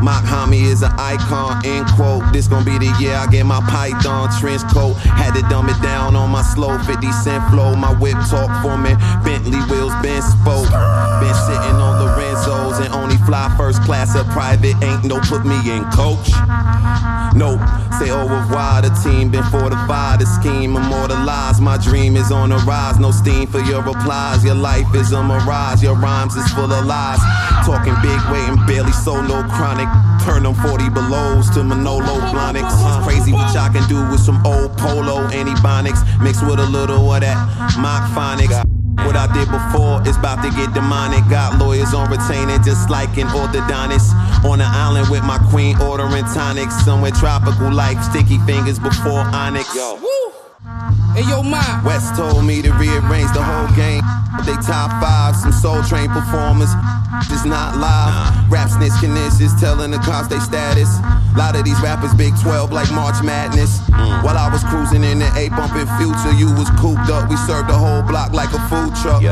[0.00, 2.24] Mach-Hommy is an icon, end quote.
[2.32, 4.94] This gon' be the year I get my python trench coat.
[4.96, 7.76] Had to dumb it down on my slow 50 cent flow.
[7.76, 8.96] My whip talk for me.
[9.20, 10.72] Bentley wheels been spoke.
[11.20, 14.80] Been sitting on Lorenzo's and only fly first class or private.
[14.82, 16.32] Ain't no put me in coach.
[17.36, 17.60] Nope,
[18.00, 18.80] say oh, au revoir.
[18.80, 20.20] The team been fortified.
[20.20, 21.60] The scheme immortalized.
[21.60, 22.98] My dream is on the rise.
[22.98, 24.42] No steam for your replies.
[24.42, 25.82] Your life is on a mirage.
[25.82, 27.20] Your rhymes is full of lies.
[27.66, 29.88] Talking big weight and barely so no chronic.
[30.24, 33.04] Turn them 40 belows to Manolo Blahniks.
[33.04, 36.00] Crazy what y'all can do with some old polo antibonics.
[36.20, 37.36] Mixed with a little of that
[37.78, 38.75] mock phonics.
[39.06, 41.22] What I did before is about to get demonic.
[41.30, 44.10] Got lawyers on retainer, just like an orthodontist.
[44.44, 46.74] On an island with my queen ordering tonics.
[46.84, 49.74] Somewhere tropical like Sticky Fingaz before Onyx.
[49.76, 50.35] Yo.
[51.14, 51.62] Hey yo, ma.
[51.86, 54.02] West told me to rearrange the whole game.
[54.44, 56.68] They top five, some soul train performers.
[57.30, 58.34] Just not live.
[58.50, 60.90] Rap snitch connections telling the cops they status.
[61.38, 63.78] Lot of these rappers big 12 like March Madness.
[64.26, 67.30] While I was cruising in the A bumping future, you was cooped up.
[67.30, 69.22] We served the whole block like a food truck.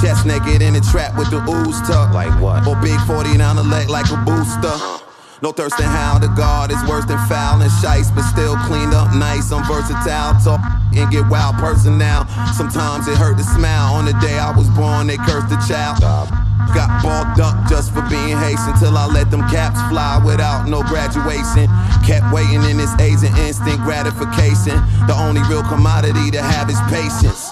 [0.00, 2.14] Chest naked in the trap with the ooze tuck.
[2.14, 2.66] Like what?
[2.66, 5.04] Or big 40 down the leg like a booster.
[5.44, 8.94] No thirst in how the guard is worse than foul and shice, but still cleaned
[8.94, 9.52] up nice.
[9.52, 10.58] I'm versatile, talk
[10.96, 12.24] and get wild person now.
[12.56, 13.92] Sometimes it hurt to smile.
[13.92, 16.43] On the day I was born, they cursed the child.
[16.74, 20.82] Got balled up just for being hasty till I let them caps fly without no
[20.82, 21.68] graduation.
[22.06, 24.76] Kept waiting in this age and instant gratification.
[25.06, 27.50] The only real commodity to have is patience.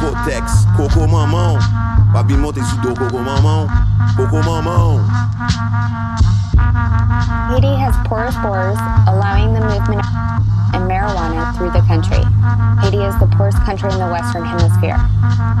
[0.00, 1.06] Cortex, coco.
[2.12, 3.18] Babi monte coco coco
[7.76, 10.02] has porous borders, allowing the movement
[10.74, 12.22] of marijuana through the country.
[12.82, 14.98] Haiti is the poorest country in the Western Hemisphere.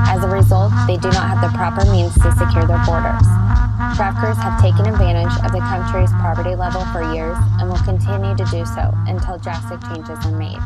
[0.06, 3.26] As a result, they do not have the proper means to secure their borders.
[3.96, 8.44] Traffickers have taken advantage of the country's poverty level for years and will continue to
[8.50, 10.60] do so until drastic changes are made.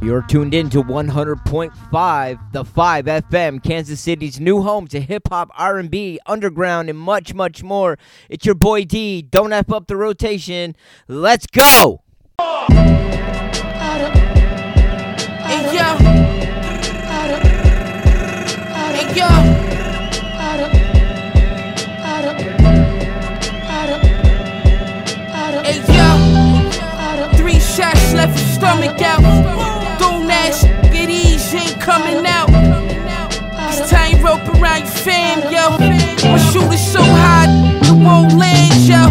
[0.00, 5.50] You're tuned in to 100.5, the 5 FM, Kansas City's new home to hip hop,
[5.56, 7.98] R&B, underground, and much, much more.
[8.28, 9.22] It's your boy D.
[9.22, 10.76] Don't F up the rotation.
[11.08, 12.02] Let's go.
[12.38, 12.84] Hey
[15.74, 15.96] yo.
[18.84, 19.28] Hey yo.
[25.64, 27.36] Hey yo.
[27.36, 29.57] Three shots left stomach out.
[31.58, 32.48] Ain't coming out.
[33.70, 35.76] It's time rope around your fam, yo.
[36.30, 37.46] My shooter's so high,
[37.82, 39.10] it won't land, yo.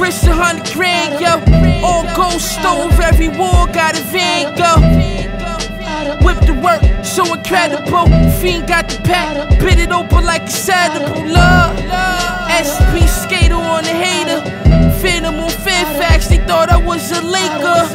[0.00, 1.40] Risk a hundred grand, yo.
[1.84, 4.72] All gold stove, every wall got a van, go.
[6.24, 8.06] Whip the work, so incredible.
[8.38, 11.08] Fiend got the pack, bit it open like a saddle.
[11.26, 11.78] Love,
[12.52, 14.40] SP skater on the hater.
[15.00, 17.88] Phantom on Fairfax, they thought I was a Laker.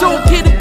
[0.00, 0.53] Don't get embarrassed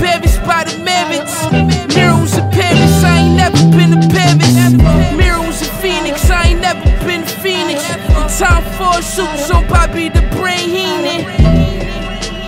[9.16, 11.22] suit, so Bobby the brain Heenan.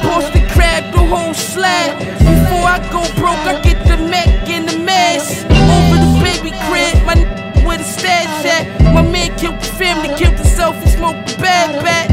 [0.01, 1.99] Boston crab the whole slab.
[1.99, 5.45] Before I go broke, I get the Mac and the mask.
[5.45, 8.65] Over the baby crib, my n- where the stash at.
[8.95, 12.09] My man killed the family, killed himself, he smoked the bad batch.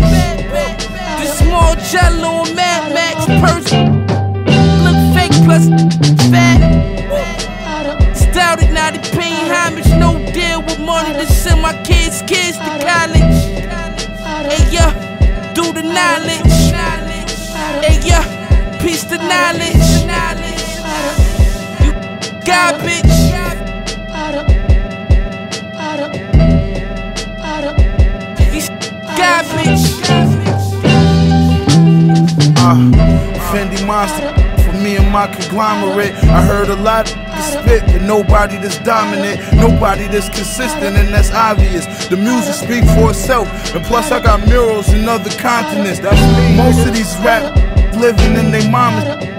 [1.20, 4.01] The small jello on Mad Max person.
[15.92, 16.52] Knowledge.
[17.84, 18.24] Hey, yeah,
[18.80, 19.88] piece the knowledge.
[21.84, 21.92] You
[22.44, 23.12] garbage.
[28.52, 28.68] These
[29.18, 29.84] garbage.
[32.64, 32.76] Uh,
[33.50, 34.51] Fendi Monster
[34.82, 36.12] me and my conglomerate.
[36.24, 41.30] I heard a lot of spit, but nobody that's dominant, nobody that's consistent, and that's
[41.30, 41.86] obvious.
[42.08, 46.00] The music speaks for itself, and plus I got murals in other continents.
[46.00, 46.56] That's me.
[46.56, 47.54] Most of these rap
[47.96, 49.32] living in their mamas.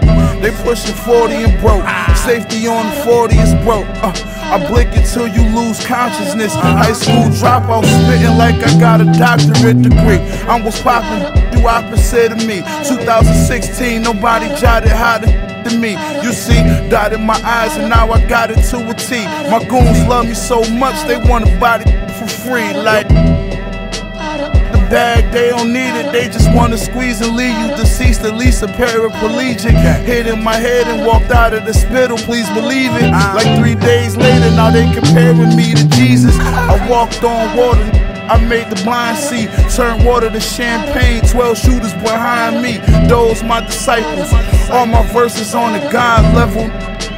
[0.43, 1.87] They pushing 40 and broke.
[2.17, 3.87] Safety on 40 is broke.
[4.03, 4.11] Uh,
[4.51, 6.53] I blink until you lose consciousness.
[6.53, 10.19] High school dropout, spitting like I got a doctorate degree.
[10.47, 11.23] I'm was popping,
[11.63, 12.61] you opposite of me.
[12.87, 15.27] 2016, nobody jotted harder
[15.63, 15.91] than me.
[16.21, 19.25] You see, dotted my eyes, and now I got it to a T.
[19.49, 22.73] My goons love me so much, they want to buy it for free.
[22.73, 28.21] Like, the bag, they don't need it, they just wanna squeeze and leave you deceased,
[28.21, 29.75] at least a paraplegic.
[30.05, 33.09] Hit in my head and walked out of the spittle, please believe it.
[33.11, 36.37] Like three days later, now they comparing me to Jesus.
[36.39, 38.12] I walked on water.
[38.29, 41.21] I made the blind see, turn water to champagne.
[41.21, 44.31] 12 shooters behind me, those my disciples.
[44.69, 46.63] All my verses on the God level.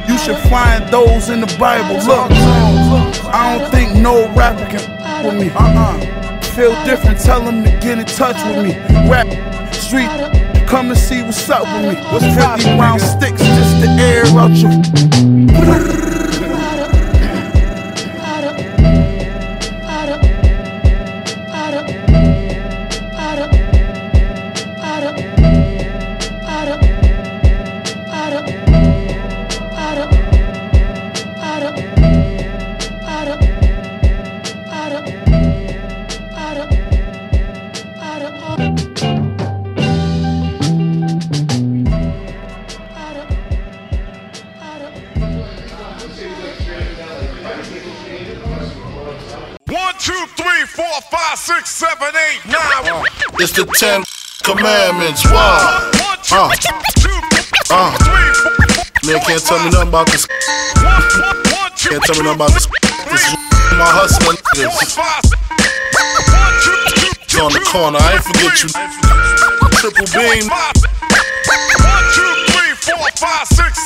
[0.08, 1.96] You should find those in the Bible.
[1.96, 2.30] Look,
[3.32, 5.50] I don't think no rapper can with me.
[5.50, 6.16] Uh-uh
[6.56, 8.72] feel different, tell them to get in touch with me.
[9.10, 9.26] Rap
[9.74, 10.08] street,
[10.66, 12.02] come and see what's up with me.
[12.10, 16.05] What's 50 round sticks just to air out your.
[51.36, 53.04] Five, six, seven, eight, nine.
[53.38, 54.02] It's the Ten
[54.42, 55.24] Commandments.
[55.26, 55.90] Wow.
[56.32, 56.50] Uh.
[57.70, 57.92] Uh.
[59.04, 60.26] Man can't tell me nothing about this.
[61.76, 62.66] Can't tell me nothing about this.
[62.66, 63.34] This is
[63.76, 64.96] my hustling niggas.
[67.36, 68.70] On the corner, I ain't forget you.
[69.76, 70.48] Triple beam.
[70.48, 73.85] One, two, three, four, five, six,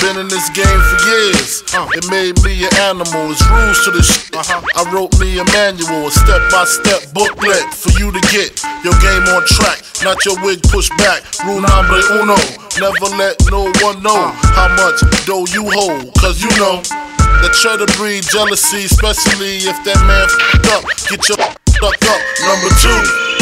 [0.00, 1.62] been in this game for years.
[1.72, 1.86] Uh-huh.
[1.92, 3.30] It made me an animal.
[3.30, 4.32] It's rules to this shit.
[4.34, 4.64] Uh-huh.
[4.76, 8.96] I wrote me a manual, a step by step booklet for you to get your
[9.04, 9.84] game on track.
[10.00, 11.20] Not your wig pushed back.
[11.44, 12.40] Rule number uno.
[12.80, 14.32] Never let no one know uh.
[14.56, 16.12] how much dough you hold.
[16.16, 16.80] Cause you know
[17.44, 20.84] that try to breed jealousy, especially if that man f***ed up.
[21.08, 21.40] Get your
[21.76, 22.20] stuck up.
[22.44, 23.00] Number two,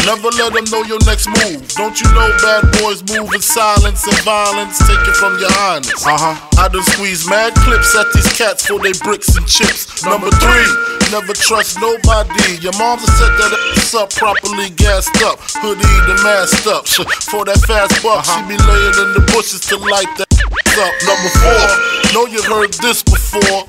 [0.09, 1.61] never let them know your next move.
[1.76, 4.80] Don't you know bad boys move in silence and violence?
[4.88, 6.00] Take it from your highness.
[6.00, 6.36] Uh huh.
[6.56, 10.00] I done squeeze mad clips at these cats for they bricks and chips.
[10.09, 10.68] Number three,
[11.12, 12.56] never trust nobody.
[12.64, 15.36] Your mom's set that ass up properly gassed up.
[15.61, 16.88] Hoodie the masked up.
[17.28, 20.32] For that fast buck, she be laying in the bushes to light that
[20.80, 20.94] up.
[21.04, 21.64] Number four,
[22.12, 23.66] know you heard this before.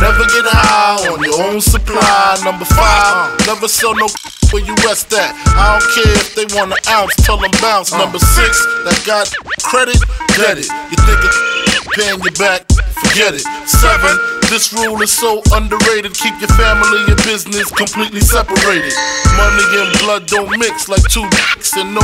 [0.00, 2.38] Never get high on your own supply.
[2.44, 4.06] Number five, never sell no
[4.50, 5.34] where you rest at.
[5.56, 7.92] I don't care if they want an ounce, tell them bounce.
[7.92, 7.98] Uh.
[7.98, 9.28] Number six, that got
[9.62, 9.98] credit,
[10.36, 10.68] get it.
[10.90, 11.38] You think it's
[11.96, 12.66] paying you back?
[13.02, 13.44] Forget it.
[13.68, 14.14] Seven,
[14.48, 16.14] this rule is so underrated.
[16.14, 18.94] Keep your family and business completely separated.
[19.36, 22.02] Money and blood don't mix like two dicks and no.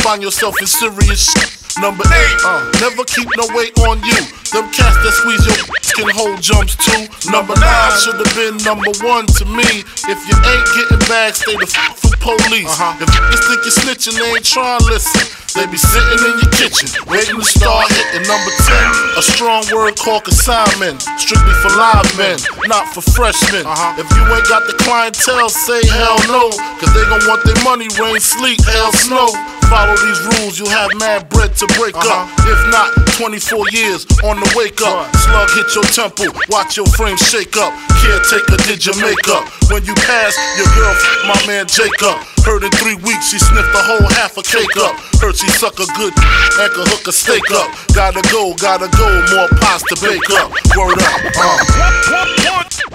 [0.00, 1.60] Find yourself in serious shit.
[1.80, 4.20] Number eight, uh, never keep no weight on you.
[4.52, 5.56] Them cats that squeeze your
[6.00, 7.08] can hold jumps too.
[7.30, 9.84] Number nine should have been number one to me.
[10.08, 12.70] If you ain't getting back, stay the f from police.
[13.00, 15.24] If niggas think you're snitching, they ain't trying to listen.
[15.52, 18.22] They be sitting in your kitchen, waiting to start hitting.
[18.22, 21.02] Number 10, a strong word called consignment.
[21.18, 22.38] Strictly for live men,
[22.70, 23.66] not for freshmen.
[23.66, 23.98] Uh-huh.
[23.98, 26.54] If you ain't got the clientele, say hell no.
[26.78, 29.34] Cause they gon' want their money, rain, sleet, hell, snow.
[29.66, 32.28] Follow these rules, you'll have mad bread to break up.
[32.46, 35.10] If not, 24 years on the wake up.
[35.16, 37.72] Slug hit your temple, watch your frame shake up.
[38.00, 39.44] Caretaker did your makeup.
[39.70, 42.16] When you pass, your girl, f- my man Jacob.
[42.46, 44.96] Heard in three weeks, she sniffed the whole half a cake up.
[45.20, 47.68] Heard she suck a good and could hook a steak up.
[47.94, 49.06] Gotta go, gotta go,
[49.36, 50.48] more pies to bake up.
[50.74, 51.58] Word up, uh.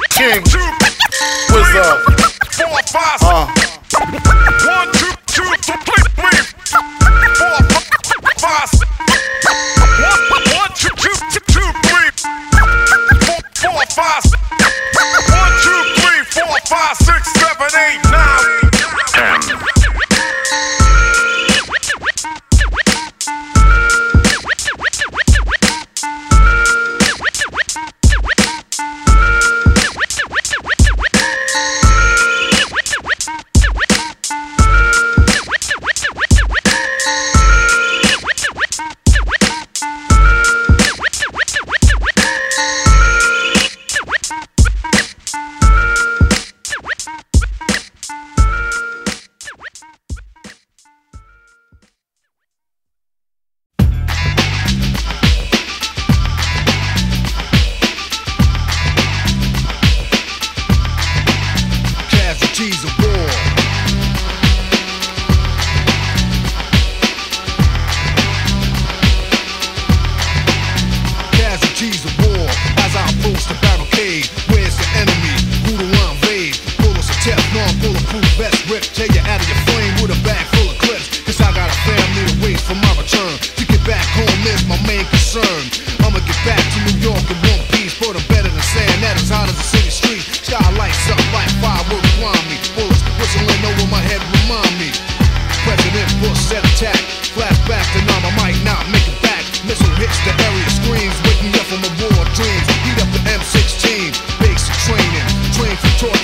[0.09, 0.41] King,
[1.53, 1.85] Wizard,
[3.21, 4.34] uh.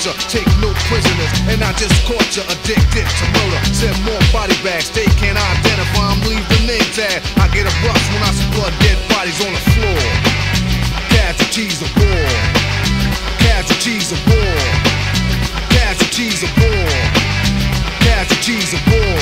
[0.01, 0.17] Torture.
[0.29, 1.31] Take no prisoners.
[1.47, 3.61] And I just caught you addicted to murder.
[3.73, 4.89] Send more body bags.
[4.91, 6.17] They can't identify.
[6.25, 7.21] Leave the name tag.
[7.37, 10.03] I get a rush when I see blood dead bodies on the floor.
[11.09, 12.29] Casualties of war.
[13.45, 14.57] Casualties of war.
[15.69, 16.89] Casualties of war.
[18.01, 19.21] Casualties of war.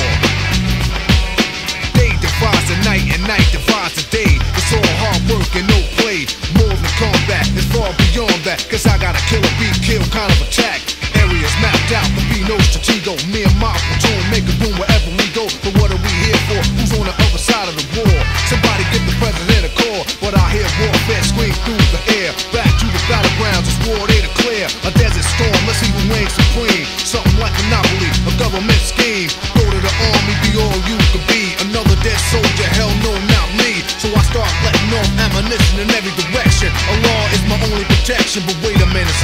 [1.95, 4.39] Day divides the night and night divides the day.
[4.55, 6.23] It's all hard work and no play.
[6.55, 8.63] More than combat, it's far beyond that.
[8.69, 9.59] Cause I got a killer be
[9.89, 10.85] kill kind of attack.
[11.17, 13.17] Areas mapped out, but be no stratego.
[13.33, 15.49] Me and my platoon make a boom wherever we go.
[15.65, 16.61] But what are we here for?
[16.77, 18.17] Who's on the other side of the war?
[18.45, 20.05] Somebody give the president a call.
[20.21, 22.29] But I hear warfare scream through the air.
[22.53, 24.69] Back to the battlegrounds, it's war they declare.
[24.85, 26.05] A desert storm, let's see who
[26.37, 26.85] supreme.
[27.01, 29.33] Something like Monopoly, a government scheme.
[29.57, 31.57] Go to the army, be all you could be.
[31.65, 33.81] Another dead soldier, hell no, not me.
[33.97, 36.69] So I start letting off ammunition in every direction.
[36.93, 38.45] Allah is my only protection.
[38.45, 39.17] But wait a minute,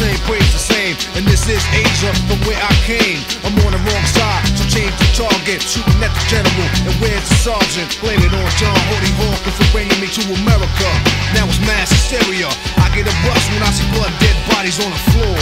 [0.00, 0.96] Hussein prays the same.
[1.12, 3.20] And this is Asia from where I came.
[3.44, 5.60] I'm on the wrong side, so change the target.
[5.60, 8.00] Shooting at the general, and where's the sergeant?
[8.00, 10.88] Blame it on John Holy Hawkins for bringing me to America.
[11.36, 12.48] Now it's mass hysteria.
[12.80, 15.36] I get a rush when I see blood, dead bodies on the floor.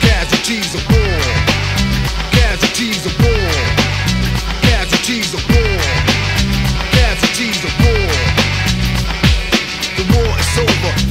[0.00, 1.20] Casualties of war.
[2.32, 3.52] Casualties of war.
[4.64, 5.76] Casualties of war.
[6.96, 7.81] Casualties of war.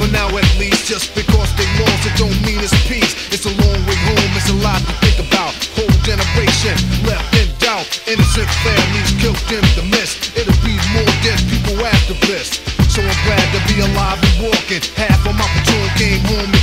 [0.01, 0.89] For now at least.
[0.89, 3.13] Just because they lost, it don't mean it's peace.
[3.29, 5.53] It's a long way home, it's a lot to think about.
[5.77, 6.73] Whole generation
[7.05, 7.85] left in doubt.
[8.09, 10.33] Innocent families killed in the mist.
[10.33, 12.57] It'll be more dead people after this.
[12.89, 14.81] So I'm glad to be alive and walking.
[14.97, 16.61] Half of my platoon came home in.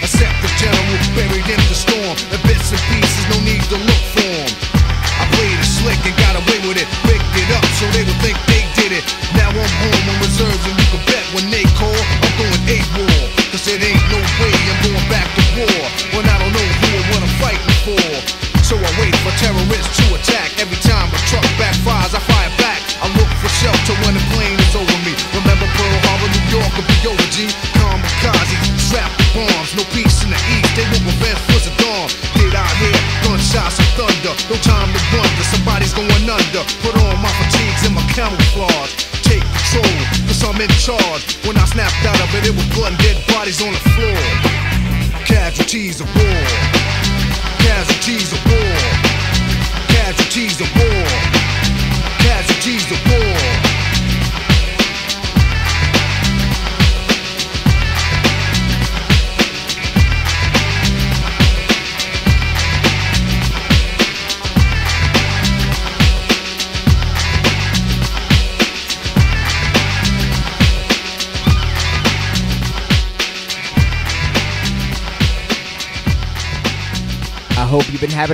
[0.00, 0.45] Except the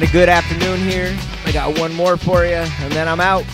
[0.02, 1.16] having a good afternoon here.
[1.44, 3.44] I got one more for you, and then I'm out.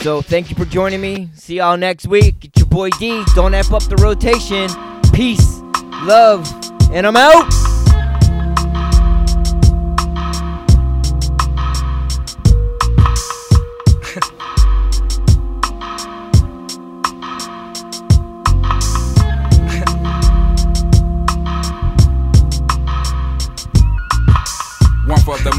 [0.00, 1.30] So thank you for joining me.
[1.34, 2.44] See y'all next week.
[2.44, 3.24] It's your boy D.
[3.34, 4.68] Don't F up the rotation.
[5.12, 5.60] Peace,
[6.04, 6.46] love,
[6.92, 7.55] and I'm out.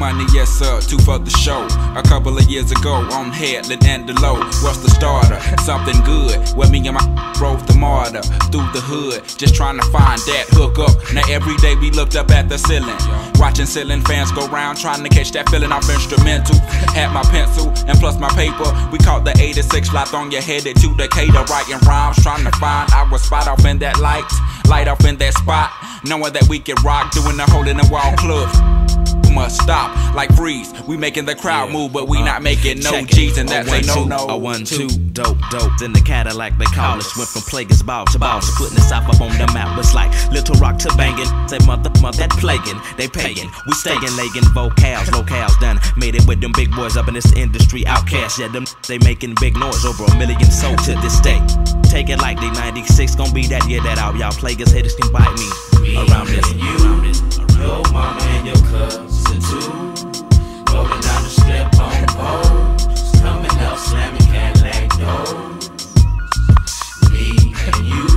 [0.07, 1.67] Yes sir, two for the show.
[1.97, 4.39] A couple of years ago on Headland and Delowe.
[4.63, 5.35] What's the starter?
[5.63, 6.39] Something good.
[6.55, 10.45] Where me and my drove the martyr through the hood, just trying to find that
[10.55, 10.95] hook up.
[11.13, 12.95] Now every day we looked up at the ceiling,
[13.35, 16.55] watching ceiling fans go round, trying to catch that feeling off instrumental.
[16.95, 18.71] Had my pencil and plus my paper.
[18.91, 22.89] We caught the 86 lot on your headed to Decatur, writing rhymes, trying to find
[22.93, 24.23] our spot off in that light,
[24.69, 25.69] light off in that spot,
[26.05, 28.47] knowing that we can rock, doing the hole in the wall club
[29.31, 30.73] must stop like freeze.
[30.87, 33.77] We making the crowd move, but we not uh, making no G's, and that's a
[33.77, 34.17] a no no.
[34.17, 35.71] two, A one two, dope, dope.
[35.79, 37.17] Then the Cadillac they call us.
[37.17, 39.77] Went from Player's Ball to boss, putting the South up on the map.
[39.77, 41.27] It's like Little Rock to banging.
[41.47, 42.79] Say mother, mother, that plaguing.
[42.97, 43.49] They paying.
[43.67, 45.79] We staying, legging vocals, locales done.
[45.95, 47.83] Made it with them big boys up in this industry.
[47.83, 51.39] OutKast, yeah, them they making big noise over a million sold to this day.
[51.89, 54.15] Take it like they 96 gon' be that year that out.
[54.15, 56.45] Y'all Plagueis haters can bite me around this.
[56.53, 57.56] Around this.
[57.67, 59.69] Your mama and your cousin too.
[60.71, 63.11] Rolling down the strip on poles.
[63.19, 65.69] Coming up, slamming Cadillac doors.
[67.11, 67.27] Me
[67.67, 68.07] and you.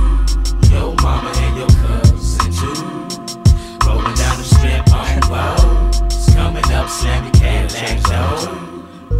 [0.71, 2.79] Your mama and your cousin too.
[3.85, 6.33] Rolling down the strip on poles.
[6.33, 8.47] Coming up, slamming Cadillac doors.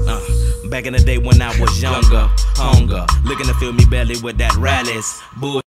[0.08, 4.16] Uh, back in the day when I was younger, hunger, looking to fill me belly
[4.24, 5.62] with that rallies, bull,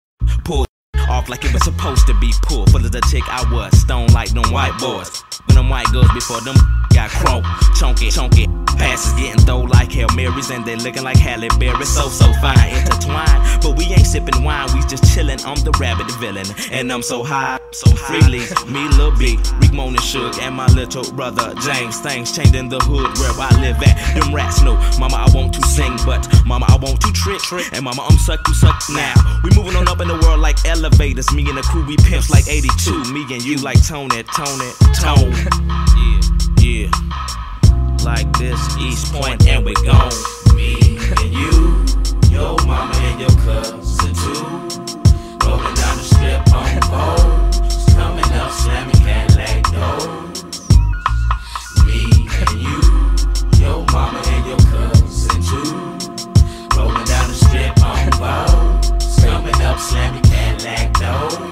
[0.44, 0.66] pull
[1.11, 2.70] off like it was supposed to be pulled.
[2.70, 5.22] Full of the chick I was, stone like them white boys.
[5.61, 6.56] Them white girls before them
[6.94, 7.44] got crunk,
[7.78, 8.46] chunky, chunky.
[8.78, 11.84] Passes getting throw like Hail Marys and they looking like Halle Berry.
[11.84, 13.61] So, so fine, intertwined.
[13.61, 15.44] But we ain't sipping wine, we just chillin'.
[15.44, 16.46] I'm the rabbit villain.
[16.72, 18.40] And I'm so high, so freely.
[18.72, 22.00] Me, Lil B, Rick Moan and Suge, and my little brother James.
[22.00, 24.18] Things changing the hood where I live at.
[24.18, 27.11] Them rats know, Mama, I want to sing, but Mama, I want to.
[27.20, 27.42] Trick
[27.74, 29.12] And Mama, I'm suck, you suck now.
[29.44, 31.30] We moving on up in the world like elevators.
[31.34, 33.12] Me and the crew, we pimps like 82.
[33.12, 35.49] Me and you like Tony, Tony, Tone.
[35.96, 36.20] Yeah,
[36.59, 36.90] yeah.
[38.05, 40.12] Like this, East Point, and we gone.
[40.55, 41.84] Me and you.
[42.30, 44.44] Your mama and your cousin too.
[45.44, 47.94] Rolling down the strip on poles.
[47.94, 50.68] Coming up, slamming Cadillac doors.
[51.86, 52.01] Me
[52.38, 52.80] and you.
[53.61, 55.74] Your mama and your cousin too.
[56.76, 59.24] Rolling down the strip on poles.
[59.24, 61.49] Coming up, slamming Cadillac doors.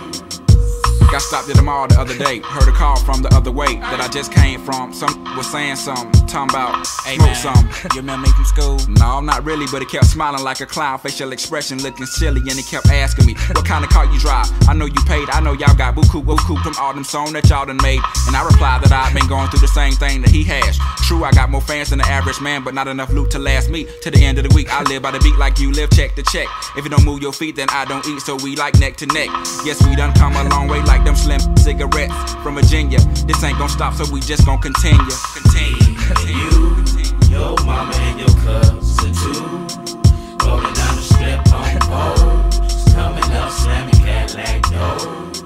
[1.10, 2.40] Got stopped at the mall the other day.
[2.40, 4.92] Heard a call from the other way that I just came from.
[4.92, 7.64] Some was saying something, talking about hey, smoke some.
[7.94, 8.76] You remember me from school?
[9.00, 12.40] No, I'm not really, but he kept smiling like a clown, facial expression looking silly,
[12.40, 14.46] and he kept asking me, What kind of car you drive?
[14.68, 17.48] I know you paid, I know y'all got buku buku from all them songs that
[17.48, 18.02] y'all done made.
[18.26, 20.76] And I replied that I've been going through the same thing that he has.
[21.06, 23.70] True, I got more fans than the average man, but not enough loot to last
[23.70, 24.68] me to the end of the week.
[24.70, 26.48] I live by the beat like you live, check to check.
[26.76, 29.06] If you don't move your feet, then I don't eat, so we like neck to
[29.06, 29.30] neck.
[29.64, 32.98] Yes, we done come a long way like them slim cigarettes from Virginia.
[33.26, 34.98] This ain't gonna stop, so we just gonna continue.
[35.34, 35.98] Continue.
[36.26, 36.76] You,
[37.30, 39.42] your mama and your cousin too.
[40.44, 42.94] Rolling down the strip on poles.
[42.94, 45.42] Coming up, slamming Cadillac doors.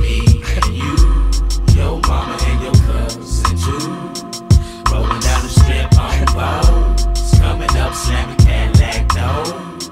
[0.00, 0.96] Me and you,
[1.74, 3.88] your mama and your cousin too.
[4.92, 7.38] Rolling down the strip on poles.
[7.38, 9.90] Coming up, slamming Cadillac doors.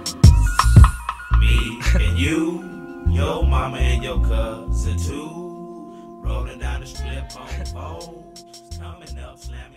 [1.39, 2.72] Me and you.
[3.13, 6.19] Your mama and your cousin too.
[6.25, 8.45] Rolling down the strip on poles.
[8.81, 9.72] Coming up, slamming.